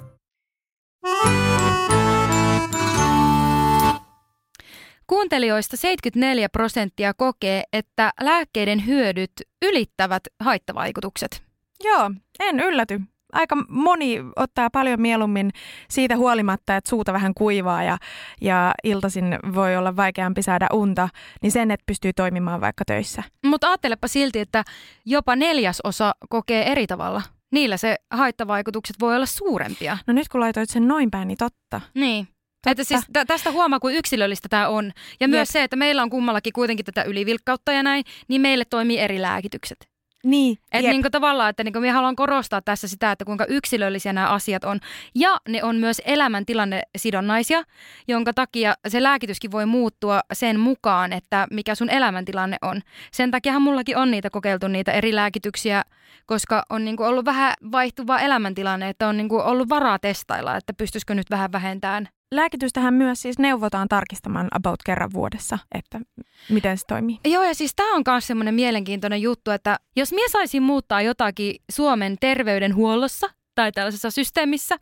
[5.06, 11.42] Kuuntelijoista 74 prosenttia kokee, että lääkkeiden hyödyt ylittävät haittavaikutukset.
[11.84, 13.00] Joo, en ylläty
[13.34, 15.50] aika moni ottaa paljon mieluummin
[15.90, 17.98] siitä huolimatta, että suuta vähän kuivaa ja,
[18.40, 21.08] ja iltaisin voi olla vaikeampi saada unta,
[21.42, 23.22] niin sen, että pystyy toimimaan vaikka töissä.
[23.46, 24.64] Mutta ajattelepa silti, että
[25.04, 27.22] jopa neljäsosa kokee eri tavalla.
[27.52, 29.98] Niillä se haittavaikutukset voi olla suurempia.
[30.06, 31.80] No nyt kun laitoit sen noin päin, niin totta.
[31.94, 32.26] Niin.
[32.26, 32.70] Totta.
[32.70, 34.92] Että siis tästä huomaa, kuin yksilöllistä tämä on.
[35.20, 35.52] Ja myös Jep.
[35.52, 39.93] se, että meillä on kummallakin kuitenkin tätä ylivilkkautta ja näin, niin meille toimii eri lääkitykset.
[40.24, 44.28] Niin, että niin tavallaan, että niin minä haluan korostaa tässä sitä, että kuinka yksilöllisiä nämä
[44.28, 44.80] asiat on.
[45.14, 47.62] Ja ne on myös elämäntilanne sidonnaisia,
[48.08, 52.80] jonka takia se lääkityskin voi muuttua sen mukaan, että mikä sun elämäntilanne on.
[53.12, 55.82] Sen takiahan mullakin on niitä kokeiltu niitä eri lääkityksiä,
[56.26, 61.14] koska on niin ollut vähän vaihtuva elämäntilanne, että on niin ollut varaa testailla, että pystyisikö
[61.14, 66.00] nyt vähän vähentämään Lääkitystähän myös siis neuvotaan tarkistamaan about kerran vuodessa, että
[66.48, 67.18] miten se toimii.
[67.24, 71.56] Joo, ja siis tämä on myös semmoinen mielenkiintoinen juttu, että jos minä saisin muuttaa jotakin
[71.72, 74.76] Suomen terveydenhuollossa tai tällaisessa systeemissä,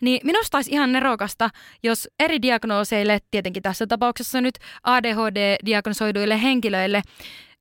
[0.00, 1.50] niin minusta olisi ihan nerokasta,
[1.82, 7.02] jos eri diagnooseille, tietenkin tässä tapauksessa nyt ADHD-diagnosoiduille henkilöille,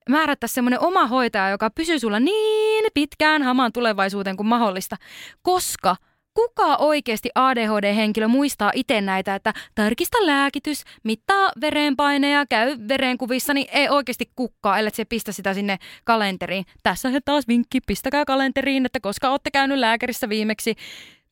[0.09, 4.95] määrättäisiin semmoinen oma hoitaja, joka pysyy sulla niin pitkään hamaan tulevaisuuteen kuin mahdollista,
[5.41, 5.95] koska–
[6.33, 13.89] kuka oikeasti ADHD-henkilö muistaa itse näitä, että tarkista lääkitys, mittaa verenpaineja, käy verenkuvissa, niin ei
[13.89, 16.65] oikeasti kukkaa, ellei se pistä sitä sinne kalenteriin.
[16.83, 20.75] Tässä he taas vinkki, pistäkää kalenteriin, että koska olette käynyt lääkärissä viimeksi.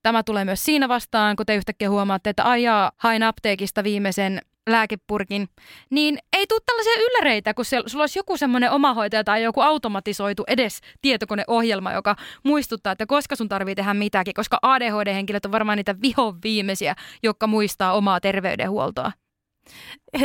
[0.03, 5.49] Tämä tulee myös siinä vastaan, kun te yhtäkkiä huomaatte, että ajaa hain apteekista viimeisen lääkepurkin,
[5.89, 10.43] niin ei tule tällaisia ylläreitä, kun siellä, sulla olisi joku semmoinen omahoitaja tai joku automatisoitu
[10.47, 15.95] edes tietokoneohjelma, joka muistuttaa, että koska sun tarvii tehdä mitäkin, koska ADHD-henkilöt on varmaan niitä
[16.01, 19.11] vihon viimeisiä, jotka muistaa omaa terveydenhuoltoa.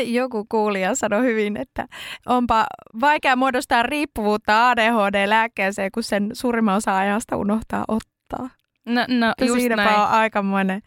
[0.05, 1.87] Joku kuulija sanoi hyvin, että
[2.27, 2.67] onpa
[3.01, 8.51] vaikea muodostaa riippuvuutta ADHD-lääkkeeseen, kun sen suurimman osa ajasta unohtaa ottaa.
[8.87, 10.01] No, no just Siinäpä näin.
[10.01, 10.83] on aikamoinen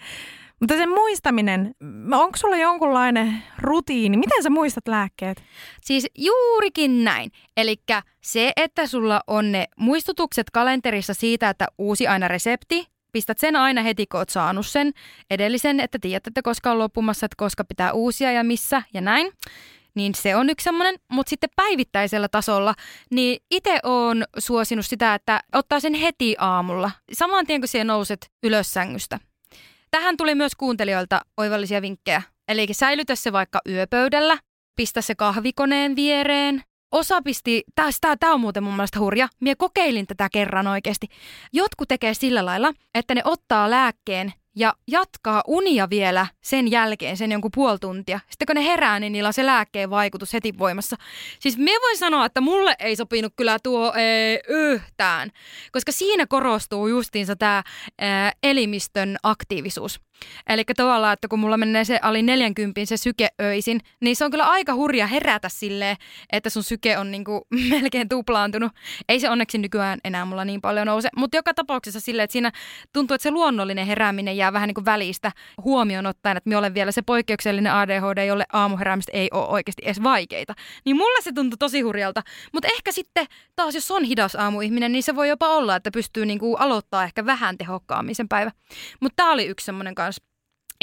[0.60, 1.76] mutta sen muistaminen,
[2.12, 4.18] onko sulla jonkunlainen rutiini?
[4.18, 5.44] Miten sä muistat lääkkeet?
[5.82, 7.32] Siis juurikin näin.
[7.58, 7.76] Eli
[8.22, 13.82] se, että sulla on ne muistutukset kalenterissa siitä, että uusi aina resepti, pistät sen aina
[13.82, 14.92] heti, kun oot saanut sen
[15.30, 19.32] edellisen, että tiedät, että koska on loppumassa, että koska pitää uusia ja missä ja näin.
[19.96, 22.76] Niin se on yksi semmoinen, mutta sitten päivittäisellä tasolla,
[23.12, 26.92] niin itse on suosinut sitä, että ottaa sen heti aamulla.
[27.14, 29.20] Saman tien, kun siellä nouset ylös sängystä.
[29.92, 32.22] Tähän tuli myös kuuntelijoilta oivallisia vinkkejä.
[32.48, 34.38] Eli säilytä se vaikka yöpöydällä,
[34.76, 36.64] pistä se kahvikoneen viereen.
[36.92, 41.08] Osa pisti, tämä on muuten mun mielestä hurja, mie kokeilin tätä kerran oikeasti.
[41.54, 47.32] Jotkut tekee sillä lailla, että ne ottaa lääkkeen ja jatkaa unia vielä sen jälkeen, sen
[47.32, 48.20] jonkun puoli tuntia.
[48.30, 50.96] Sitten kun ne herää, niin niillä on se lääkkeen vaikutus heti voimassa.
[51.40, 55.30] Siis me voin sanoa, että mulle ei sopinut kyllä tuo ei, yhtään,
[55.72, 57.64] koska siinä korostuu justiinsa tämä
[58.44, 60.00] elimistön aktiivisuus.
[60.50, 64.32] Eli tavallaan, että kun mulla menee se ali 40 se syke öisin, niin se on
[64.32, 65.98] kyllä aika hurja herätä silleen,
[66.32, 68.72] että sun syke on niinku melkein tuplaantunut.
[69.10, 72.52] Ei se onneksi nykyään enää mulla niin paljon nouse, mutta joka tapauksessa silleen, että siinä
[72.94, 75.32] tuntuu, että se luonnollinen herääminen jää vähän niin kuin välistä
[75.64, 80.04] huomioon ottaen, että me olen vielä se poikkeuksellinen ADHD, jolle aamuheräämistä ei ole oikeasti edes
[80.04, 80.54] vaikeita.
[80.86, 82.22] Niin mulle se tuntuu tosi hurjalta,
[82.54, 86.26] mutta ehkä sitten taas jos on hidas aamuihminen, niin se voi jopa olla, että pystyy
[86.26, 88.52] niin kuin aloittaa ehkä vähän tehokkaammin sen päivä.
[89.00, 89.96] Mutta tämä oli yksi semmoinen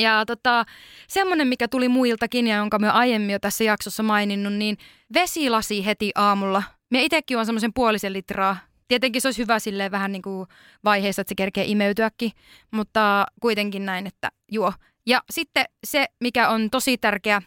[0.00, 0.64] ja tota,
[1.08, 4.78] semmoinen, mikä tuli muiltakin ja jonka me aiemmin jo tässä jaksossa maininnut, niin
[5.14, 6.62] vesilasi heti aamulla.
[6.90, 8.56] Me itsekin on semmoisen puolisen litraa.
[8.88, 10.46] Tietenkin se olisi hyvä silleen vähän niin kuin
[10.84, 12.30] vaiheessa, että se kerkee imeytyäkin,
[12.70, 14.72] mutta kuitenkin näin, että juo.
[15.06, 17.42] Ja sitten se, mikä on tosi tärkeä,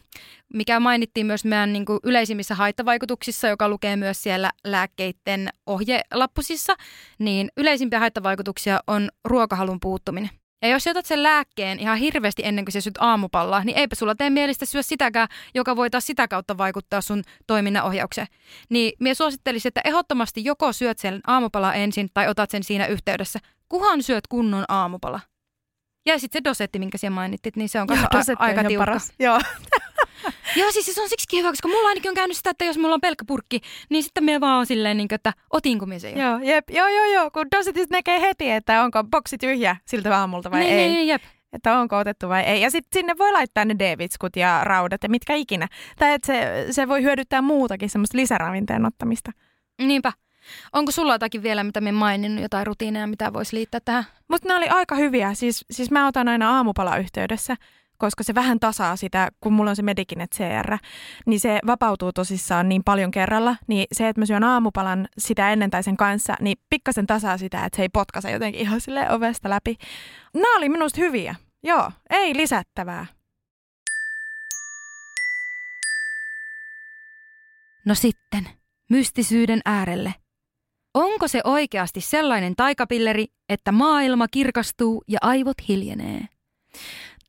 [0.54, 6.76] mikä mainittiin myös meidän niin kuin yleisimmissä haittavaikutuksissa, joka lukee myös siellä lääkkeiden ohjelappusissa,
[7.18, 10.39] niin yleisimpiä haittavaikutuksia on ruokahalun puuttuminen.
[10.62, 14.14] Ja jos otat sen lääkkeen ihan hirveästi ennen kuin sä syöt aamupallaa, niin eipä sulla
[14.14, 18.26] tee mielestä syö sitäkään, joka voi taas sitä kautta vaikuttaa sun toiminnan ohjaukseen.
[18.68, 23.38] Niin minä suosittelisin, että ehdottomasti joko syöt sen aamupala ensin tai otat sen siinä yhteydessä,
[23.68, 25.20] kuhan syöt kunnon aamupala.
[26.06, 28.78] Ja sitten se dosetti, minkä siellä mainittit, niin se on Joo, a- aika tiukka.
[28.86, 29.12] paras.
[29.18, 29.40] Joo.
[30.56, 32.94] Joo, siis se on siksi hyvä, koska mulla ainakin on käynyt sitä, että jos mulla
[32.94, 36.18] on pelkkä purkki, niin sitten me vaan on silleen, niin kuin, että otinko minä sen
[36.18, 36.28] jo.
[36.28, 40.50] Joo, jep, joo, joo, joo, kun dosetit näkee heti, että onko boksi tyhjä siltä aamulta
[40.50, 40.88] vai niin, ei.
[40.88, 41.22] Niin, jep.
[41.52, 42.60] Että onko otettu vai ei.
[42.60, 45.68] Ja sitten sinne voi laittaa ne D-vitskut ja raudat ja mitkä ikinä.
[45.98, 49.32] Tai että se, se voi hyödyttää muutakin semmoista lisäravinteen ottamista.
[49.78, 50.12] Niinpä.
[50.72, 54.04] Onko sulla jotakin vielä, mitä me maininnut, jotain rutiineja, mitä voisi liittää tähän?
[54.28, 55.34] Mutta nämä oli aika hyviä.
[55.34, 57.56] Siis, siis mä otan aina aamupala yhteydessä,
[58.00, 60.76] koska se vähän tasaa sitä, kun mulla on se Medikinet CR,
[61.26, 63.56] niin se vapautuu tosissaan niin paljon kerralla.
[63.66, 67.64] Niin se, että mä syön aamupalan sitä ennen tai sen kanssa, niin pikkasen tasaa sitä,
[67.64, 69.76] että se ei potkase jotenkin ihan sille ovesta läpi.
[70.34, 71.34] Nämä oli minusta hyviä.
[71.62, 73.06] Joo, ei lisättävää.
[77.86, 78.48] No sitten,
[78.90, 80.14] mystisyyden äärelle.
[80.94, 86.28] Onko se oikeasti sellainen taikapilleri, että maailma kirkastuu ja aivot hiljenee?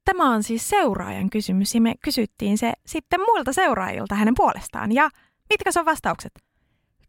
[0.05, 4.91] Tämä on siis seuraajan kysymys ja me kysyttiin se sitten muilta seuraajilta hänen puolestaan.
[4.91, 5.09] Ja
[5.49, 6.31] mitkä on vastaukset?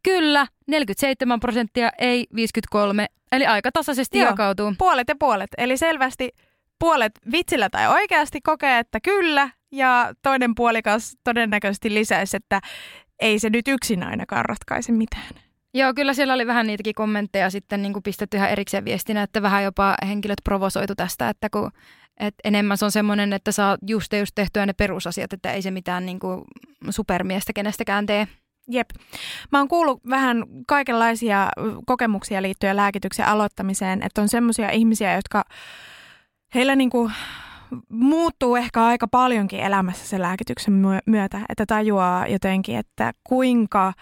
[0.03, 4.29] Kyllä, 47 prosenttia, ei 53, eli aika tasaisesti Joo.
[4.29, 4.75] jakautuu.
[4.79, 5.51] Puolet ja puolet.
[5.59, 6.29] Eli selvästi
[6.79, 12.61] puolet vitsillä tai oikeasti kokee, että kyllä, ja toinen puolikas todennäköisesti lisäisi, että
[13.21, 15.29] ei se nyt yksin ainakaan ratkaise mitään.
[15.75, 19.43] Joo, kyllä siellä oli vähän niitäkin kommentteja sitten niin kuin pistetty ihan erikseen viestinä, että
[19.43, 21.71] vähän jopa henkilöt provosoitu tästä, että kun
[22.21, 25.71] et enemmän se on semmoinen, että saa just just tehtyä ne perusasiat, että ei se
[25.71, 26.45] mitään niin kuin
[26.91, 28.29] supermiestä kenestäkään tee.
[28.71, 28.91] Jep.
[29.53, 31.49] Mä oon kuullut vähän kaikenlaisia
[31.87, 35.45] kokemuksia liittyen lääkityksen aloittamiseen, että on semmoisia ihmisiä, jotka
[36.55, 37.11] heillä niinku
[37.89, 43.93] muuttuu ehkä aika paljonkin elämässä sen lääkityksen myö- myötä, että tajuaa jotenkin, että kuinka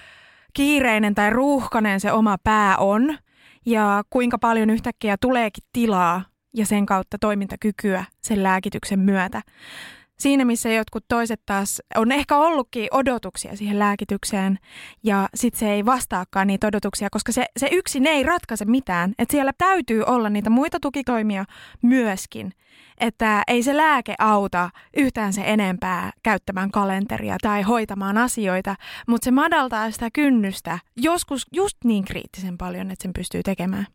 [0.55, 3.19] kiireinen tai ruuhkainen se oma pää on
[3.67, 9.43] ja kuinka paljon yhtäkkiä tuleekin tilaa ja sen kautta toimintakykyä sen lääkityksen myötä.
[10.21, 14.59] Siinä, missä jotkut toiset taas on ehkä ollutkin odotuksia siihen lääkitykseen
[15.03, 19.13] ja sitten se ei vastaakaan niitä odotuksia, koska se, se yksin ei ratkaise mitään.
[19.19, 21.45] Että siellä täytyy olla niitä muita tukitoimia
[21.83, 22.53] myöskin.
[22.99, 28.77] Että ei se lääke auta yhtään se enempää käyttämään kalenteria tai hoitamaan asioita,
[29.09, 33.87] mutta se madaltaa sitä kynnystä joskus just niin kriittisen paljon, että sen pystyy tekemään.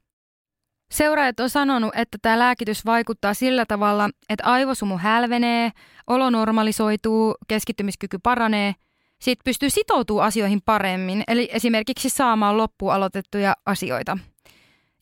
[0.91, 5.71] Seuraajat on sanonut, että tämä lääkitys vaikuttaa sillä tavalla, että aivosumu hälvenee,
[6.07, 8.73] olo normalisoituu, keskittymiskyky paranee,
[9.21, 14.17] sitten pystyy sitoutumaan asioihin paremmin, eli esimerkiksi saamaan loppuun aloitettuja asioita.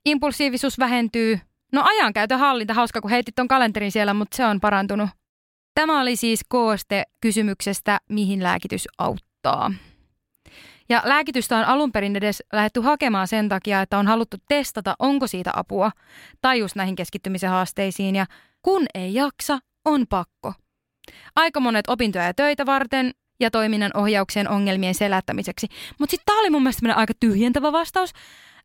[0.06, 1.40] Impulsiivisuus vähentyy,
[1.72, 5.10] no ajankäytön hallinta, hauska kun heitit ton kalenterin siellä, mutta se on parantunut.
[5.76, 9.72] Tämä oli siis kooste kysymyksestä, mihin lääkitys auttaa.
[10.90, 15.28] Ja lääkitystä on alun perin edes lähdetty hakemaan sen takia, että on haluttu testata, onko
[15.28, 15.92] siitä apua,
[16.42, 18.26] tai just näihin keskittymisen haasteisiin, ja
[18.62, 20.54] kun ei jaksa, on pakko.
[21.36, 25.68] Aika monet opintoja ja töitä varten ja toiminnan ohjauksen ongelmien selättämiseksi.
[26.00, 28.14] Mutta sitten tämä oli mun mielestä aika tyhjentävä vastaus.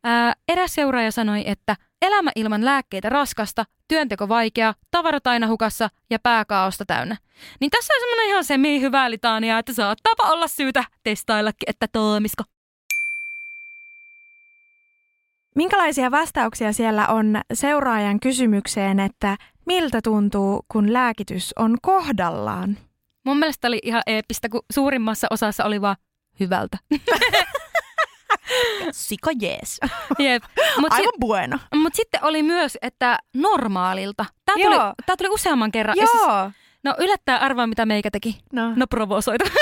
[0.05, 6.19] Ää, eräs seuraaja sanoi, että elämä ilman lääkkeitä raskasta, työnteko vaikea, tavarat aina hukassa ja
[6.19, 7.17] pääkaaosta täynnä.
[7.61, 12.45] Niin tässä on semmoinen ihan semi hyvä litania, että saattaapa olla syytä testaillakin, että toimisko.
[15.55, 22.79] Minkälaisia vastauksia siellä on seuraajan kysymykseen, että miltä tuntuu, kun lääkitys on kohdallaan?
[23.25, 25.97] Mun mielestä oli ihan eeppistä, kun suurimmassa osassa oli vaan
[26.41, 26.79] hyvältä.
[28.93, 29.81] Sika jees.
[30.19, 30.43] Jep.
[30.79, 31.59] Mut Aivan sit, bueno.
[31.75, 34.25] mut sitten oli myös, että normaalilta.
[34.45, 35.97] Tää tuli, tää tuli useamman kerran.
[35.97, 36.51] Siis, Joo.
[36.85, 38.39] no yllättää arvaa, mitä meikä teki.
[38.53, 38.73] No.
[38.77, 39.45] No provosoitu.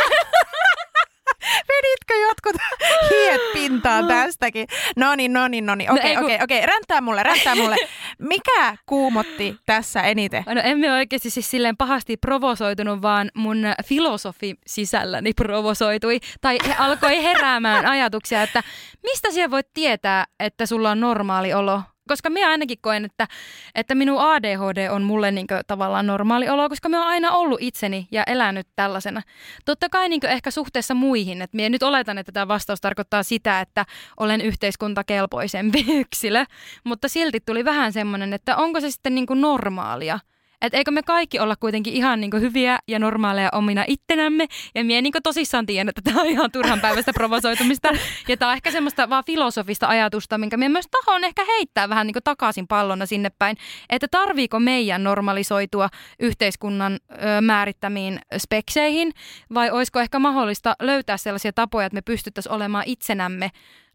[1.68, 2.56] Veditkö jotkut
[3.10, 4.66] hiet pintaan tästäkin?
[4.96, 5.88] No niin, no niin, no niin.
[5.88, 6.66] No Okei, ei kun- okei, okei.
[6.66, 7.76] Ränttää mulle, ränttää mulle.
[8.18, 10.44] Mikä kuumotti tässä eniten?
[10.46, 16.20] No emme oikeasti siis silleen pahasti provosoitunut, vaan mun filosofi sisälläni provosoitui.
[16.40, 18.62] Tai he alkoi heräämään ajatuksia, että
[19.02, 21.82] mistä siellä voit tietää, että sulla on normaali olo.
[22.08, 23.28] Koska minä ainakin koen, että,
[23.74, 28.08] että minun ADHD on mulle niin tavallaan normaali olo, koska minä olen aina ollut itseni
[28.10, 29.22] ja elänyt tällaisena.
[29.64, 31.42] Totta kai niin ehkä suhteessa muihin.
[31.42, 36.44] Että minä nyt oletan, että tämä vastaus tarkoittaa sitä, että olen yhteiskuntakelpoisempi yksilö.
[36.84, 40.18] Mutta silti tuli vähän semmoinen, että onko se sitten niin normaalia,
[40.62, 44.46] Et eikö me kaikki olla kuitenkin ihan niin hyviä ja normaaleja omina ittenämme.
[44.74, 47.88] Ja mie niin tosissaan tiedän, että tämä on ihan turhan päivästä provosoitumista.
[48.28, 52.06] Ja tämä on ehkä semmoista vaan filosofista ajatusta, minkä me myös tahon ehkä heittää vähän
[52.06, 53.56] niin takaisin pallona sinne päin.
[53.90, 55.88] Että tarviiko meidän normalisoitua
[56.20, 59.12] yhteiskunnan ö, määrittämiin spekseihin
[59.54, 63.50] vai olisiko ehkä mahdollista löytää sellaisia tapoja, että me pystyttäisiin olemaan itsenämme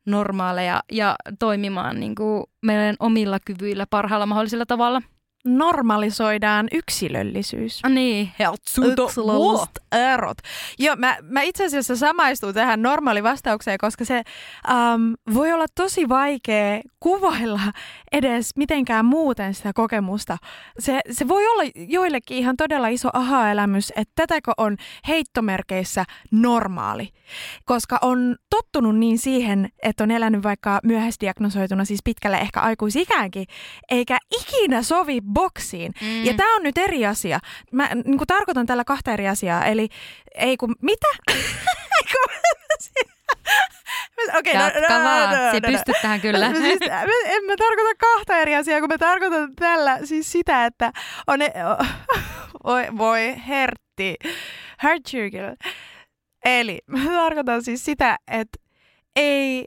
[0.05, 5.01] normaaleja ja toimimaan niin kuin meidän omilla kyvyillä parhaalla mahdollisella tavalla
[5.45, 7.79] normalisoidaan yksilöllisyys.
[7.83, 8.31] Ah, niin,
[9.03, 10.37] yksilölliset erot.
[10.79, 14.21] Joo, mä, mä itse asiassa samaistun tähän normaalivastaukseen, koska se
[14.69, 17.61] um, voi olla tosi vaikea kuvailla
[18.11, 20.37] edes mitenkään muuten sitä kokemusta.
[20.79, 24.77] Se, se voi olla joillekin ihan todella iso aha-elämys, että tätäkö on
[25.07, 27.09] heittomerkeissä normaali.
[27.65, 33.45] Koska on tottunut niin siihen, että on elänyt vaikka myöhäisdiagnosoituna, siis pitkälle ehkä aikuisikäänkin,
[33.91, 35.93] eikä ikinä sovi boksiin.
[36.01, 36.25] Mm.
[36.25, 37.39] Ja tämä on nyt eri asia.
[37.71, 39.65] Mä niin tarkoitan tällä kahta eri asiaa.
[39.65, 39.89] Eli
[40.35, 41.07] ei kun, mitä?
[44.39, 46.01] Okei, okay, no, no, vaan, no, no, se no, pystyt no.
[46.01, 46.53] tähän kyllä.
[46.53, 46.79] Siis,
[47.33, 50.91] en mä tarkoita kahta eri asiaa, kun mä tarkoitan tällä siis sitä, että
[51.27, 51.53] on, e-
[52.65, 54.15] voi, voi hertti,
[54.83, 55.55] hertjyrkil.
[56.45, 58.57] Eli mä tarkoitan siis sitä, että
[59.15, 59.65] ei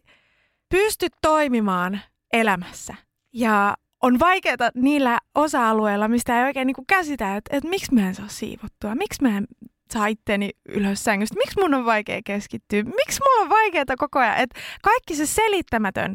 [0.69, 2.01] pysty toimimaan
[2.33, 2.95] elämässä.
[3.33, 8.15] Ja on vaikeaa niillä osa-alueilla, mistä ei oikein niin käsitä, että, että miksi mä en
[8.15, 9.47] saa siivottua, miksi mä en
[9.93, 14.37] saa itteni ylös sängystä, miksi mun on vaikea keskittyä, miksi mulla on vaikeaa koko ajan,
[14.37, 16.15] että kaikki se selittämätön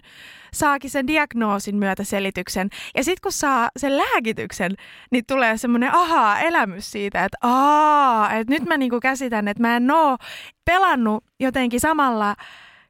[0.54, 2.70] saakin sen diagnoosin myötä selityksen.
[2.96, 4.72] Ja sitten kun saa sen lääkityksen,
[5.12, 9.92] niin tulee semmoinen ahaa-elämys siitä, että aa, että nyt mä niinku käsitän, että mä en
[9.92, 10.18] oo
[10.66, 12.36] pelannut jotenkin samalla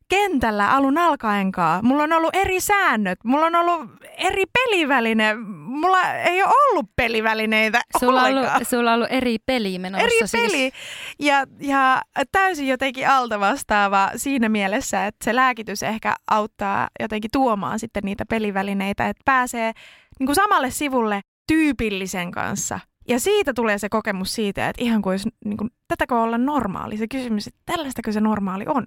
[0.10, 1.86] kentällä alun alkaenkaan.
[1.86, 3.82] Mulla on ollut eri säännöt, mulla on ollut
[4.18, 9.80] eri peliväline, mulla ei ole ollut pelivälineitä sulla on ollut, sulla on ollut eri peli
[9.80, 10.32] menossa Eri siis.
[10.32, 10.72] peli
[11.20, 12.02] ja, ja
[12.32, 18.26] täysin jotenkin alta vastaava siinä mielessä, että se lääkitys ehkä auttaa jotenkin tuomaan sitten niitä
[18.30, 19.72] pelivälineitä, että pääsee
[20.20, 22.80] niin kuin samalle sivulle tyypillisen kanssa.
[23.08, 26.98] Ja siitä tulee se kokemus siitä, että ihan kuin olisi, niin kuin, tätäkö olla normaali,
[26.98, 28.86] se kysymys, että tällaistakö se normaali on.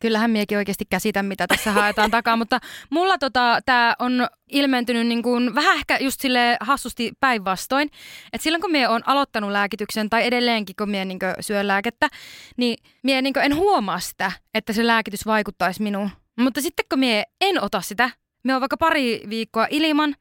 [0.00, 2.60] Kyllähän miekin oikeasti käsitän, mitä tässä haetaan takaa, mutta
[2.90, 7.90] mulla tota, tämä on ilmentynyt niin kuin, vähän ehkä just sille hassusti päinvastoin.
[8.32, 12.08] Että silloin kun mie on aloittanut lääkityksen tai edelleenkin kun mie niin syön lääkettä,
[12.56, 16.10] niin mie niin en huomaa sitä, että se lääkitys vaikuttaisi minuun.
[16.36, 18.10] Mutta sitten kun mie en ota sitä,
[18.44, 20.14] me on vaikka pari viikkoa ilman,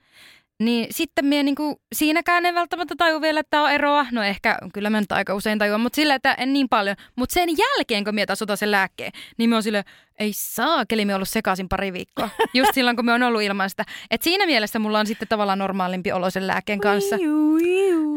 [0.66, 4.06] niin sitten minä niinku, siinäkään en välttämättä taju vielä, että on eroa.
[4.12, 6.96] No ehkä kyllä mä nyt aika usein tajuan, mutta sillä, että en niin paljon.
[7.16, 9.84] Mutta sen jälkeen, kun minä taas otan sen lääkkeen, niin me on sille,
[10.20, 12.30] ei saa, keli me ollut sekaisin pari viikkoa.
[12.54, 13.86] Just silloin, kun me on ollut ilman sitä.
[14.12, 17.16] Et siinä mielessä mulla on sitten tavallaan normaalimpi olo sen lääkkeen kanssa.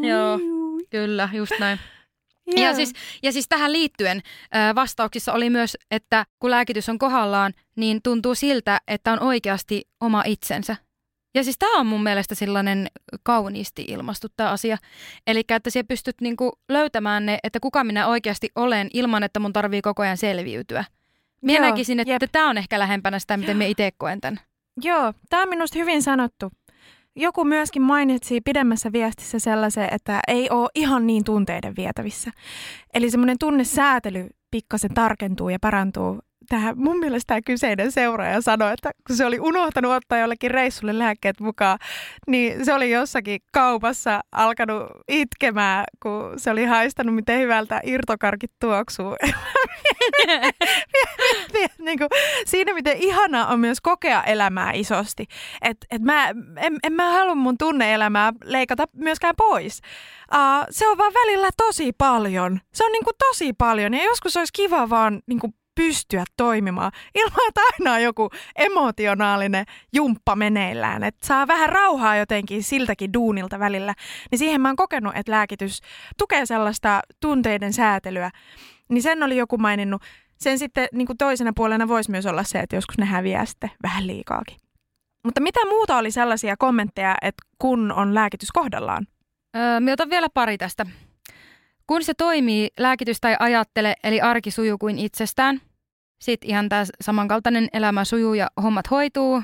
[0.07, 0.39] Joo,
[0.89, 1.79] kyllä, just näin.
[2.47, 2.69] Yeah.
[2.69, 2.93] Ja, siis,
[3.23, 4.21] ja siis tähän liittyen
[4.75, 10.23] vastauksissa oli myös, että kun lääkitys on kohdallaan, niin tuntuu siltä, että on oikeasti oma
[10.25, 10.75] itsensä.
[11.35, 12.87] Ja siis tämä on mun mielestä sellainen
[13.23, 14.77] kauniisti ilmastu tämä asia.
[15.27, 19.53] Eli että sä pystyt niinku löytämään ne, että kuka minä oikeasti olen ilman, että mun
[19.53, 20.85] tarvii koko ajan selviytyä.
[21.41, 24.39] Minä Joo, näkisin, että tämä on ehkä lähempänä sitä, miten me itse koen tämän.
[24.83, 26.51] Joo, tämä on minusta hyvin sanottu.
[27.15, 32.31] Joku myöskin mainitsi pidemmässä viestissä sellaisen, että ei ole ihan niin tunteiden vietävissä.
[32.93, 36.19] Eli semmoinen tunnesäätely pikkasen tarkentuu ja parantuu
[36.49, 40.99] tähän, mun mielestä tämä kyseinen seuraaja sanoi, että kun se oli unohtanut ottaa jollekin reissulle
[40.99, 41.79] lääkkeet mukaan,
[42.27, 49.15] niin se oli jossakin kaupassa alkanut itkemään, kun se oli haistanut miten hyvältä irtokarkit tuoksuu.
[51.79, 52.09] niin kuin,
[52.45, 55.25] siinä miten ihanaa on myös kokea elämää isosti.
[55.61, 59.81] Et, et mä, en, en mä halua mun tunneelämää leikata myöskään pois.
[60.33, 62.59] Uh, se on vaan välillä tosi paljon.
[62.73, 66.91] Se on niin kuin tosi paljon ja joskus olisi kiva vaan niin kuin pystyä toimimaan
[67.15, 71.03] ilman, että aina on joku emotionaalinen jumppa meneillään.
[71.03, 73.93] Että saa vähän rauhaa jotenkin siltäkin duunilta välillä.
[74.31, 75.81] Niin siihen mä oon kokenut, että lääkitys
[76.17, 78.31] tukee sellaista tunteiden säätelyä.
[78.89, 80.01] Niin sen oli joku maininnut.
[80.37, 83.71] Sen sitten niin kuin toisena puolena voisi myös olla se, että joskus ne häviää sitten
[83.83, 84.57] vähän liikaakin.
[85.23, 89.07] Mutta mitä muuta oli sellaisia kommentteja, että kun on lääkitys kohdallaan?
[89.55, 90.85] Öö, otan vielä pari tästä.
[91.87, 95.61] Kun se toimii, lääkitystä ei ajattele, eli arki sujuu kuin itsestään.
[96.21, 99.43] Sitten ihan tämä samankaltainen elämä sujuu ja hommat hoituu.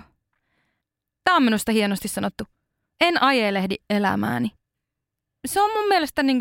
[1.23, 2.43] Tämä on minusta hienosti sanottu.
[3.01, 4.51] En ajelehdi elämääni.
[5.45, 6.39] Se on mun mielestä niin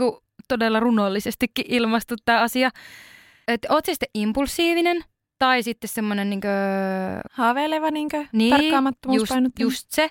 [0.49, 2.71] todella runollisestikin ilmastu tämä asia.
[3.49, 3.85] Että oot
[4.15, 5.05] impulsiivinen
[5.43, 6.41] tai sitten semmoinen niin
[7.31, 8.25] Haaveileva niinkö?
[8.33, 10.09] niin, Tarkkaamattomuus just, just se,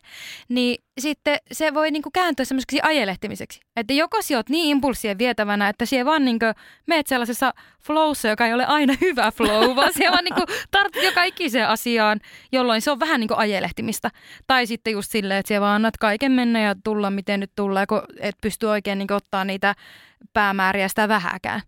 [0.50, 3.60] niin sitten se voi niinku kääntyä semmoiseksi ajelehtimiseksi.
[3.76, 6.46] Että joko sä oot niin impulssien vietävänä, että siellä vaan niinku
[6.88, 7.54] meet sellaisessa
[7.84, 12.20] flowssa, joka ei ole aina hyvä flow, vaan siellä vaan niinku tartut joka ikiseen asiaan,
[12.52, 14.10] jolloin se on vähän niinku ajelehtimista.
[14.48, 17.86] Tai sitten just silleen, että siellä vaan annat kaiken mennä ja tulla miten nyt tulee,
[17.86, 19.76] kun et pysty oikein niinku ottaa niitä
[20.34, 21.62] päämääriä sitä vähäkään.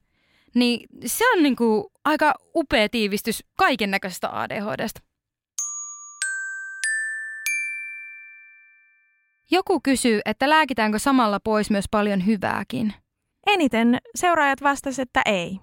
[0.56, 5.02] Niin se on niinku aika upea tiivistys kaiken näköisestä ADHDsta.
[9.52, 12.94] Joku kysyy, että lääkitäänkö samalla pois myös paljon hyvääkin.
[13.48, 15.60] Eniten seuraajat vastasivat, että ei.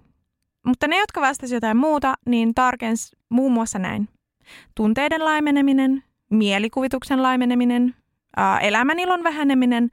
[0.67, 4.09] Mutta ne, jotka vastasivat jotain muuta, niin tarkens muun muassa näin.
[4.75, 7.95] Tunteiden laimeneminen, mielikuvituksen laimeneminen,
[8.61, 9.91] elämänilon väheneminen,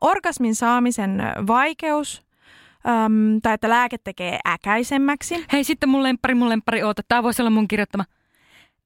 [0.00, 2.27] orgasmin saamisen vaikeus,
[2.88, 5.44] äm, tai että lääke tekee äkäisemmäksi.
[5.52, 8.04] Hei, sitten mun lemppari, mun lemppari, oota, tää voisi olla mun kirjoittama.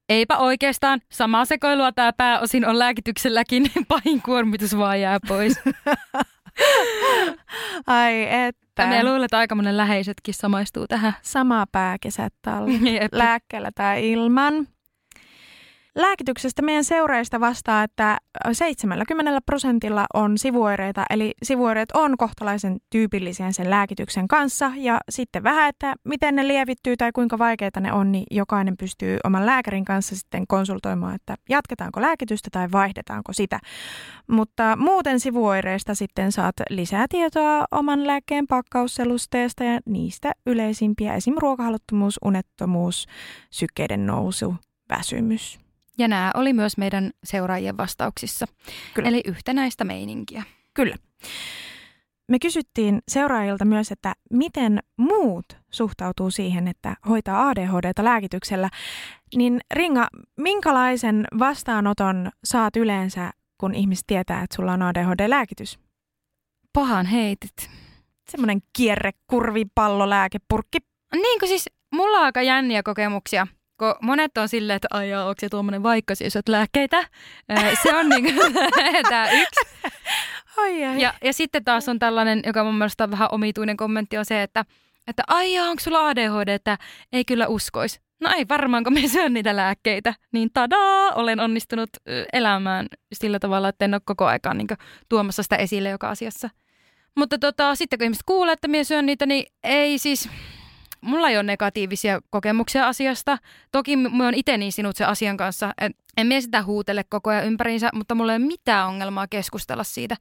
[0.09, 1.01] Eipä oikeastaan.
[1.11, 3.71] Samaa sekoilua tää pääosin on lääkitykselläkin.
[3.87, 5.59] Pahin kuormitus vaan jää pois.
[7.87, 8.87] Ai että.
[8.87, 11.13] Me luulen, että aika monen läheisetkin samaistuu tähän.
[11.21, 12.99] Sama pääkesät talvi.
[13.11, 14.67] Lääkkeellä tai ilman.
[15.95, 18.17] Lääkityksestä meidän seuraajista vastaa, että
[18.51, 24.71] 70 prosentilla on sivuoireita, eli sivuoireet on kohtalaisen tyypillisiä sen lääkityksen kanssa.
[24.75, 29.17] Ja sitten vähän, että miten ne lievittyy tai kuinka vaikeita ne on, niin jokainen pystyy
[29.23, 33.59] oman lääkärin kanssa sitten konsultoimaan, että jatketaanko lääkitystä tai vaihdetaanko sitä.
[34.27, 41.35] Mutta muuten sivuoireista sitten saat lisää tietoa oman lääkkeen pakkausselusteesta ja niistä yleisimpiä, esim.
[41.37, 43.07] ruokahaluttomuus, unettomuus,
[43.49, 44.55] sykkeiden nousu,
[44.89, 45.62] väsymys.
[45.97, 48.45] Ja nämä oli myös meidän seuraajien vastauksissa.
[48.93, 49.09] Kyllä.
[49.09, 50.43] Eli yhtenäistä meininkiä.
[50.73, 50.95] Kyllä.
[52.29, 58.69] Me kysyttiin seuraajilta myös, että miten muut suhtautuu siihen, että hoitaa ADHDta lääkityksellä.
[59.35, 65.79] Niin Ringa, minkälaisen vastaanoton saat yleensä, kun ihmiset tietää, että sulla on ADHD-lääkitys?
[66.73, 67.69] Pahan heitit.
[68.29, 70.77] Semmoinen kierre, kurvi, pallo, lääkepurkki.
[71.13, 73.47] Niin kuin siis, mulla on aika jänniä kokemuksia.
[73.83, 76.97] Kun monet on silleen, että ai jaa, onko se tuommoinen vaikka siis syöt lääkkeitä.
[77.49, 78.35] Ää, Se on niin
[79.09, 79.89] tämä yksi.
[80.57, 81.01] Ai ai.
[81.01, 84.43] Ja, ja sitten taas on tällainen, joka mun mielestä on vähän omituinen kommentti, on se,
[84.43, 84.65] että,
[85.07, 86.77] että ai jaa, onko sulla ADHD, että
[87.13, 88.01] ei kyllä uskois.
[88.21, 90.13] No ei varmaan, kun me syön niitä lääkkeitä.
[90.31, 91.89] Niin tadaa, olen onnistunut
[92.33, 94.67] elämään sillä tavalla, että en ole koko ajan niin
[95.09, 96.49] tuomassa sitä esille joka asiassa.
[97.15, 100.29] Mutta tota, sitten kun ihmiset kuulee, että minä syön niitä, niin ei siis,
[101.03, 103.37] mulla ei ole negatiivisia kokemuksia asiasta.
[103.71, 107.29] Toki mä oon itse niin sinut sen asian kanssa, että en mie sitä huutele koko
[107.29, 110.15] ajan ympäriinsä, mutta mulla ei ole mitään ongelmaa keskustella siitä.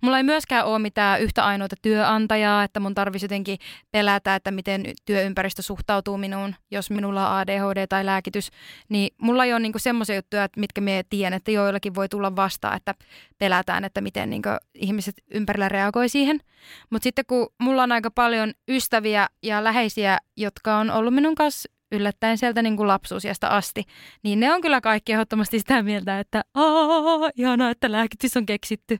[0.00, 3.58] Mulla ei myöskään ole mitään yhtä ainoata työnantajaa, että mun tarvitsisi jotenkin
[3.90, 8.50] pelätä, että miten työympäristö suhtautuu minuun, jos minulla on ADHD tai lääkitys.
[8.88, 12.76] Niin mulla ei ole niinku semmoisia juttuja, mitkä mie tiedän, että joillakin voi tulla vastaan,
[12.76, 12.94] että
[13.38, 16.40] pelätään, että miten niinku ihmiset ympärillä reagoi siihen.
[16.90, 21.75] Mutta sitten kun mulla on aika paljon ystäviä ja läheisiä, jotka on ollut minun kanssa
[21.92, 23.84] yllättäen sieltä niin kuin lapsuusiasta asti,
[24.22, 28.98] niin ne on kyllä kaikki ehdottomasti sitä mieltä, että aah, ihanaa, että lääkitys on keksitty.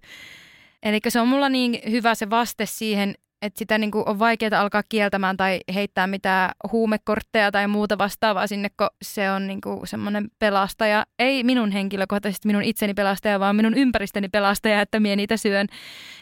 [0.83, 4.61] Eli se on mulla niin hyvä se vaste siihen, että sitä niin kuin on vaikeaa
[4.61, 9.87] alkaa kieltämään tai heittää mitään huumekortteja tai muuta vastaavaa sinne, kun se on niin kuin
[9.87, 11.07] semmoinen pelastaja.
[11.19, 15.67] Ei minun henkilökohtaisesti minun itseni pelastaja, vaan minun ympäristöni pelastaja, että mie niitä syön.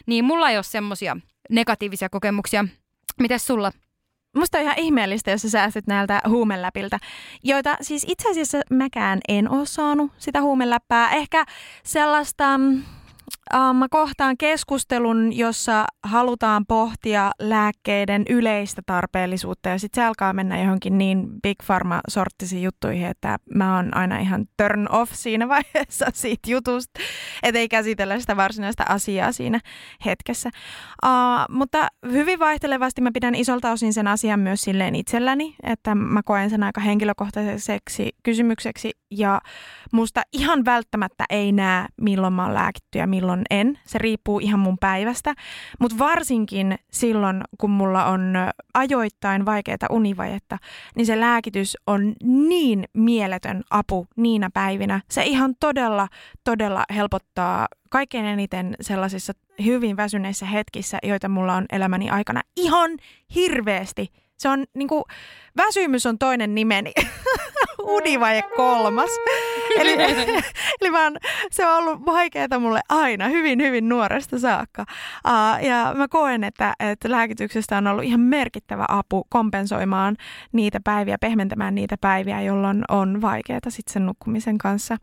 [0.05, 1.17] Niin mulla ei ole semmoisia
[1.49, 2.65] negatiivisia kokemuksia.
[3.19, 3.71] Mites sulla?
[4.35, 6.99] Musta on ihan ihmeellistä, jos sä säästyt näiltä huumeläpiltä,
[7.43, 11.09] joita siis itse asiassa mäkään en ole saanut sitä huumeläppää.
[11.09, 11.45] Ehkä
[11.83, 12.83] sellaista, mm,
[13.53, 20.97] mä kohtaan keskustelun, jossa halutaan pohtia lääkkeiden yleistä tarpeellisuutta ja sitten se alkaa mennä johonkin
[20.97, 26.99] niin big pharma-sorttisiin juttuihin, että mä oon aina ihan turn off siinä vaiheessa siitä jutusta,
[27.43, 29.59] että ei käsitellä sitä varsinaista asiaa siinä
[30.05, 30.49] hetkessä.
[31.05, 36.23] Uh, mutta hyvin vaihtelevasti mä pidän isolta osin sen asian myös silleen itselläni, että mä
[36.23, 39.41] koen sen aika henkilökohtaiseksi kysymykseksi ja
[39.91, 43.79] musta ihan välttämättä ei näe, milloin mä oon lääkitty ja milloin en.
[43.85, 45.33] Se riippuu ihan mun päivästä,
[45.79, 48.33] mutta varsinkin silloin, kun mulla on
[48.73, 50.57] ajoittain vaikeaa univajetta,
[50.95, 55.01] niin se lääkitys on niin mieletön apu niinä päivinä.
[55.11, 56.07] Se ihan todella,
[56.43, 59.33] todella helpottaa kaikkein eniten sellaisissa
[59.65, 62.91] hyvin väsyneissä hetkissä, joita mulla on elämäni aikana ihan
[63.35, 64.11] hirveästi.
[64.37, 65.03] Se on niinku,
[65.57, 66.91] väsymys on toinen nimeni.
[67.97, 69.09] Univaje kolmas.
[69.81, 69.93] eli,
[70.81, 71.17] eli vaan
[71.51, 74.85] se on ollut vaikeaa mulle aina, hyvin, hyvin nuoresta saakka.
[75.27, 80.15] Uh, ja mä koen, että, että lääkityksestä on ollut ihan merkittävä apu kompensoimaan
[80.51, 84.97] niitä päiviä, pehmentämään niitä päiviä, jolloin on vaikeaa sitten sen nukkumisen kanssa.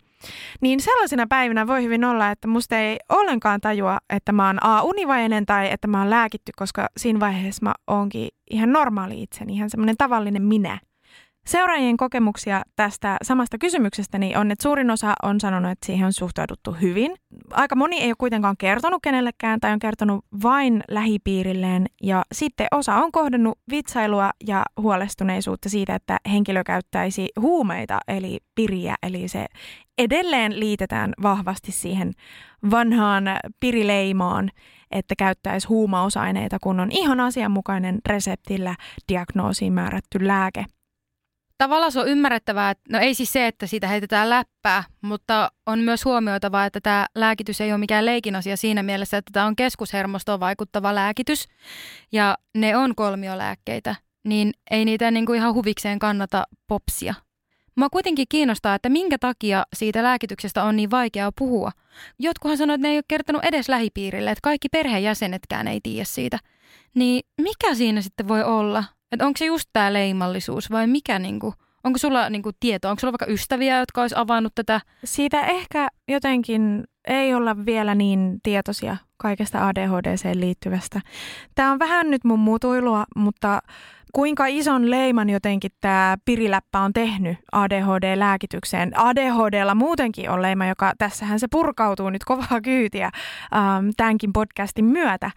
[0.61, 4.83] Niin sellaisina päivinä voi hyvin olla, että musta ei ollenkaan tajua, että mä oon A
[4.83, 9.71] univainen tai että mä oon lääkitty, koska siinä vaiheessa mä oonkin ihan normaali itseni, ihan
[9.71, 10.79] semmoinen tavallinen minä.
[11.47, 16.13] Seuraajien kokemuksia tästä samasta kysymyksestä niin on, että suurin osa on sanonut, että siihen on
[16.13, 17.15] suhtauduttu hyvin.
[17.51, 21.87] Aika moni ei ole kuitenkaan kertonut kenellekään tai on kertonut vain lähipiirilleen.
[22.03, 28.95] Ja sitten osa on kohdannut vitsailua ja huolestuneisuutta siitä, että henkilö käyttäisi huumeita eli piriä,
[29.03, 29.47] eli se
[29.99, 32.13] edelleen liitetään vahvasti siihen
[32.71, 33.25] vanhaan
[33.61, 34.51] pirileimaan,
[34.91, 38.75] että käyttäisi huumausaineita, kun on ihan asianmukainen reseptillä
[39.09, 40.65] diagnoosiin määrätty lääke
[41.63, 45.79] tavallaan se on ymmärrettävää, että no ei siis se, että siitä heitetään läppää, mutta on
[45.79, 49.57] myös huomioitava, että tämä lääkitys ei ole mikään leikin asia siinä mielessä, että tämä on
[49.57, 51.49] keskushermostoon vaikuttava lääkitys
[52.13, 53.95] ja ne on kolmiolääkkeitä,
[54.25, 57.15] niin ei niitä niin kuin ihan huvikseen kannata popsia.
[57.77, 61.71] Mua kuitenkin kiinnostaa, että minkä takia siitä lääkityksestä on niin vaikeaa puhua.
[62.19, 66.39] Jotkuhan sanoo, että ne ei ole kertonut edes lähipiirille, että kaikki perheenjäsenetkään ei tiedä siitä.
[66.95, 68.85] Niin mikä siinä sitten voi olla?
[69.13, 71.55] Että onko se just tämä leimallisuus vai mikä niinku,
[71.85, 74.81] onko sulla niinku tietoa, onko sulla vaikka ystäviä, jotka olisi avannut tätä?
[75.05, 81.01] Siitä ehkä jotenkin ei olla vielä niin tietoisia kaikesta ADHDseen liittyvästä.
[81.55, 83.63] Tämä on vähän nyt mun mutuilua, mutta
[84.13, 88.93] kuinka ison leiman jotenkin tämä piriläppä on tehnyt ADHD-lääkitykseen.
[88.95, 95.31] ADHDlla muutenkin on leima, joka tässähän se purkautuu nyt kovaa kyytiä ähm, tämänkin podcastin myötä.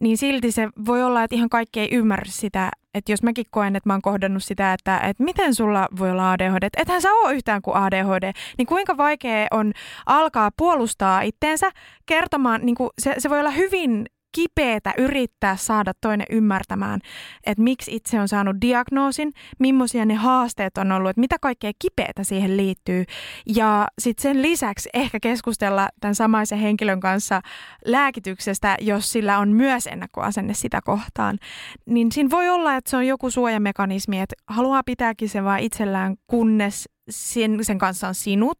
[0.00, 3.76] Niin silti se voi olla, että ihan kaikki ei ymmärrä sitä, että jos mäkin koen,
[3.76, 7.12] että mä oon kohdannut sitä, että, että miten sulla voi olla ADHD, että ethän sä
[7.12, 9.72] ole yhtään kuin ADHD, niin kuinka vaikea on
[10.06, 11.70] alkaa puolustaa itteensä
[12.06, 14.06] kertomaan, niin kuin se, se voi olla hyvin
[14.36, 17.00] kipeätä yrittää saada toinen ymmärtämään,
[17.46, 22.24] että miksi itse on saanut diagnoosin, millaisia ne haasteet on ollut, että mitä kaikkea kipeätä
[22.24, 23.04] siihen liittyy.
[23.46, 27.40] Ja sitten sen lisäksi ehkä keskustella tämän samaisen henkilön kanssa
[27.84, 31.38] lääkityksestä, jos sillä on myös ennakkoasenne sitä kohtaan.
[31.86, 36.16] Niin siinä voi olla, että se on joku suojamekanismi, että haluaa pitääkin se vaan itsellään,
[36.26, 38.56] kunnes sen, sen kanssa on sinut,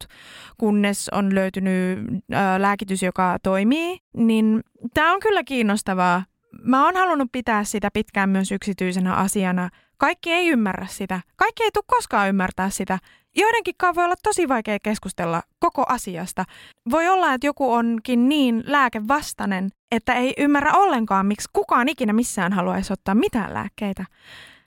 [0.59, 1.99] kunnes on löytynyt
[2.33, 4.61] ää, lääkitys, joka toimii, niin
[4.95, 6.25] tämä on kyllä kiinnostavaa.
[6.63, 9.71] Mä oon halunnut pitää sitä pitkään myös yksityisenä asiana.
[9.99, 11.21] Kaikki ei ymmärrä sitä.
[11.37, 12.99] Kaikki ei tule koskaan ymmärtää sitä.
[13.37, 16.45] Joidenkin voi olla tosi vaikea keskustella koko asiasta.
[16.91, 22.53] Voi olla, että joku onkin niin lääkevastainen, että ei ymmärrä ollenkaan, miksi kukaan ikinä missään
[22.53, 24.05] haluaisi ottaa mitään lääkkeitä.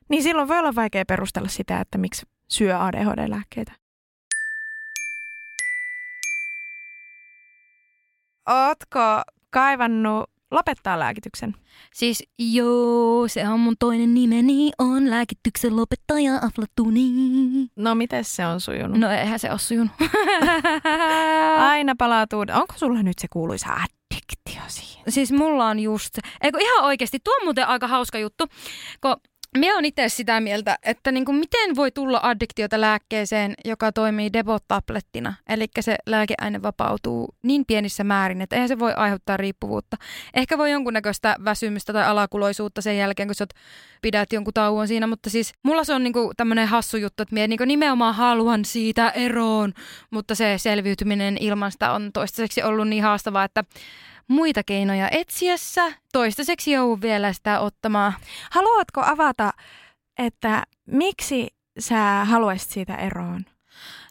[0.09, 3.71] Niin silloin voi olla vaikea perustella sitä, että miksi syö ADHD-lääkkeitä.
[8.49, 11.55] Ootko kaivannut lopettaa lääkityksen?
[11.93, 17.11] Siis joo, se on mun toinen nimeni, on lääkityksen lopettaja Aflatuni.
[17.75, 18.99] No miten se on sujunut?
[18.99, 19.91] No eihän se ole sujunut.
[21.71, 22.39] Aina palautuu.
[22.39, 25.11] Onko sulla nyt se kuuluisa addiktio siihen?
[25.11, 26.21] Siis mulla on just se.
[26.41, 28.47] Eikö ihan oikeasti, tuo on muuten aika hauska juttu,
[29.01, 29.15] kun
[29.57, 34.29] Mie on itse sitä mieltä, että niin kuin miten voi tulla addiktiota lääkkeeseen, joka toimii
[34.33, 35.33] debot-tablettina.
[35.49, 39.97] Eli se lääkeaine vapautuu niin pienissä määrin, että eihän se voi aiheuttaa riippuvuutta.
[40.33, 43.47] Ehkä voi jonkunnäköistä väsymystä tai alakuloisuutta sen jälkeen, kun sä
[44.01, 45.07] pidät jonkun tauon siinä.
[45.07, 49.09] Mutta siis mulla se on niin tämmöinen hassu juttu, että mie niin nimenomaan haluan siitä
[49.09, 49.73] eroon.
[50.11, 53.63] Mutta se selviytyminen ilman sitä on toistaiseksi ollut niin haastavaa, että
[54.29, 55.91] muita keinoja etsiessä.
[56.13, 58.13] Toistaiseksi joudun vielä sitä ottamaan.
[58.51, 59.53] Haluatko avata,
[60.17, 61.47] että miksi
[61.79, 63.45] sä haluaisit siitä eroon?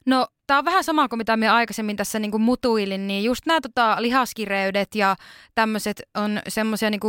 [0.07, 3.47] No, tämä on vähän sama kuin mitä me aikaisemmin tässä niin kuin mutuilin, niin just
[3.47, 5.17] nämä tota, lihaskireydet ja
[5.55, 7.01] tämmöiset on semmoisia niin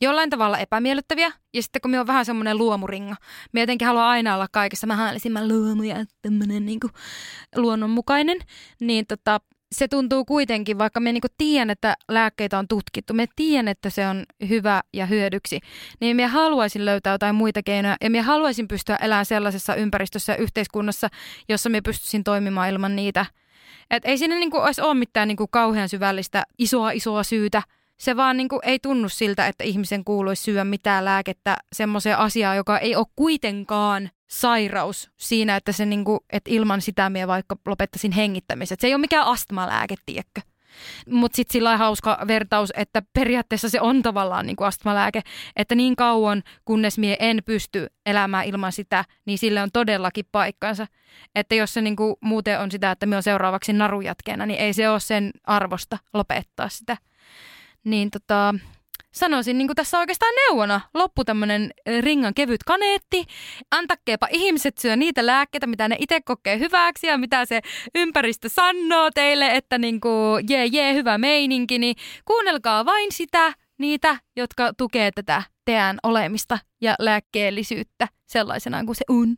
[0.00, 1.32] jollain tavalla epämiellyttäviä.
[1.54, 3.16] Ja sitten kun me on vähän semmoinen luomuringa,
[3.52, 6.80] me jotenkin haluan aina olla kaikessa mä luomu ja tämmöinen niin
[7.56, 8.38] luonnonmukainen,
[8.80, 9.40] niin tota,
[9.74, 14.06] se tuntuu kuitenkin, vaikka me niinku tiedän, että lääkkeitä on tutkittu, me tiedän, että se
[14.06, 15.60] on hyvä ja hyödyksi,
[16.00, 20.36] niin me haluaisin löytää jotain muita keinoja ja me haluaisin pystyä elämään sellaisessa ympäristössä ja
[20.36, 21.08] yhteiskunnassa,
[21.48, 23.26] jossa me pystyisin toimimaan ilman niitä.
[23.90, 27.62] Et ei siinä niinku olisi ole mitään niinku kauhean syvällistä isoa isoa syytä,
[27.96, 32.56] se vaan niin kuin ei tunnu siltä, että ihmisen kuuluisi syödä mitään lääkettä semmoiseen asiaan,
[32.56, 37.56] joka ei ole kuitenkaan sairaus siinä, että, se niin kuin, että ilman sitä minä vaikka
[37.66, 38.76] lopettaisin hengittämisen.
[38.80, 40.40] Se ei ole mikään astmalääke, tiedätkö?
[41.10, 45.22] Mutta sitten sillä hauska vertaus, että periaatteessa se on tavallaan niin kuin astmalääke,
[45.56, 50.86] että niin kauan kunnes mie en pysty elämään ilman sitä, niin sille on todellakin paikkansa.
[51.34, 54.72] Että jos se niin kuin muuten on sitä, että me on seuraavaksi narujatkeena, niin ei
[54.72, 56.96] se ole sen arvosta lopettaa sitä.
[57.84, 58.54] Niin tota,
[59.12, 60.80] sanoisin niin tässä oikeastaan neuvona.
[60.94, 63.24] Loppu tämmöinen ringan kevyt kaneetti.
[63.70, 67.60] Antakkeepa ihmiset syö niitä lääkkeitä, mitä ne itse kokee hyväksi ja mitä se
[67.94, 74.16] ympäristö sanoo teille, että niin kuin jee jee hyvä meininki, niin kuunnelkaa vain sitä, niitä,
[74.36, 79.36] jotka tukee tätä teidän olemista ja lääkkeellisyyttä sellaisena kuin se on.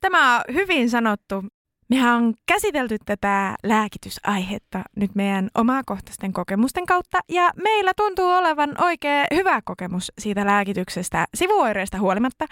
[0.00, 1.44] Tämä on hyvin sanottu.
[1.88, 9.26] Mehän on käsitelty tätä lääkitysaihetta nyt meidän omakohtaisten kokemusten kautta ja meillä tuntuu olevan oikein
[9.34, 12.44] hyvä kokemus siitä lääkityksestä sivuoireista huolimatta.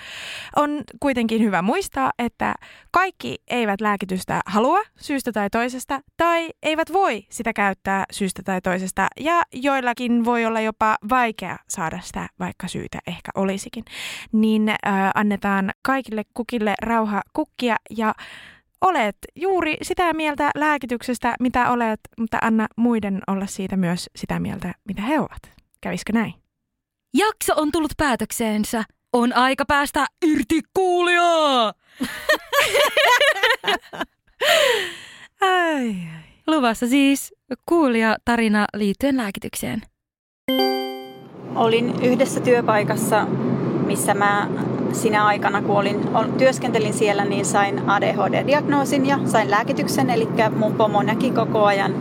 [0.57, 2.55] On kuitenkin hyvä muistaa, että
[2.91, 9.09] kaikki eivät lääkitystä halua syystä tai toisesta tai eivät voi sitä käyttää syystä tai toisesta
[9.20, 13.85] ja joillakin voi olla jopa vaikea saada sitä, vaikka syytä ehkä olisikin.
[14.32, 14.76] Niin äh,
[15.14, 18.14] annetaan kaikille kukille rauha kukkia ja
[18.85, 24.74] olet juuri sitä mieltä lääkityksestä, mitä olet, mutta anna muiden olla siitä myös sitä mieltä,
[24.89, 25.53] mitä he ovat.
[25.80, 26.35] Kävisikö näin?
[27.14, 28.85] Jakso on tullut päätökseensä.
[29.12, 31.72] On aika päästä irti kuulijaa!
[35.41, 36.24] ai, ai.
[36.47, 37.35] Luvassa siis
[37.68, 39.82] kuulija tarina liittyen lääkitykseen.
[41.55, 43.24] Olin yhdessä työpaikassa,
[43.87, 44.49] missä mä
[44.95, 50.11] sinä aikana, kun olin, työskentelin siellä, niin sain ADHD-diagnoosin ja sain lääkityksen.
[50.11, 51.95] Eli mun pomo näki koko ajan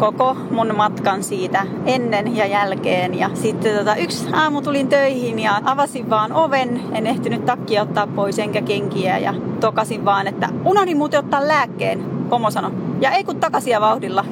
[0.00, 3.18] koko mun matkan siitä ennen ja jälkeen.
[3.18, 6.80] Ja sitten tota, yksi aamu tulin töihin ja avasin vaan oven.
[6.92, 12.04] En ehtinyt takkia ottaa pois enkä kenkiä ja tokasin vaan, että unohdin muuten ottaa lääkkeen.
[12.30, 12.70] Pomo sanoi.
[13.00, 14.24] Ja ei kun takaisin vauhdilla.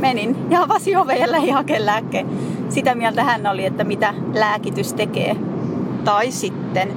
[0.00, 2.26] Menin ja avasin oven ja hakemaan lääkkeen.
[2.68, 5.36] Sitä mieltä hän oli, että mitä lääkitys tekee.
[6.06, 6.92] Tai sitten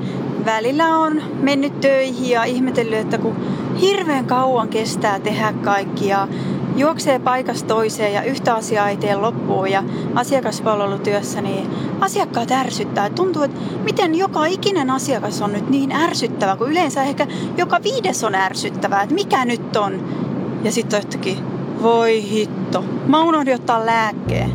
[0.45, 3.35] välillä on mennyt töihin ja ihmetellyt, että kun
[3.81, 6.27] hirveän kauan kestää tehdä kaikkia,
[6.75, 9.83] juoksee paikasta toiseen ja yhtä asiaa ei tee loppuun ja
[10.15, 11.67] asiakaspalvelutyössä, niin
[11.99, 13.09] asiakkaat ärsyttää.
[13.09, 18.23] Tuntuu, että miten joka ikinen asiakas on nyt niin ärsyttävä, kun yleensä ehkä joka viides
[18.23, 20.07] on ärsyttävää, että mikä nyt on.
[20.63, 21.37] Ja sitten yhtäkkiä,
[21.81, 24.51] voi hitto, mä unohdin ottaa lääkkeen.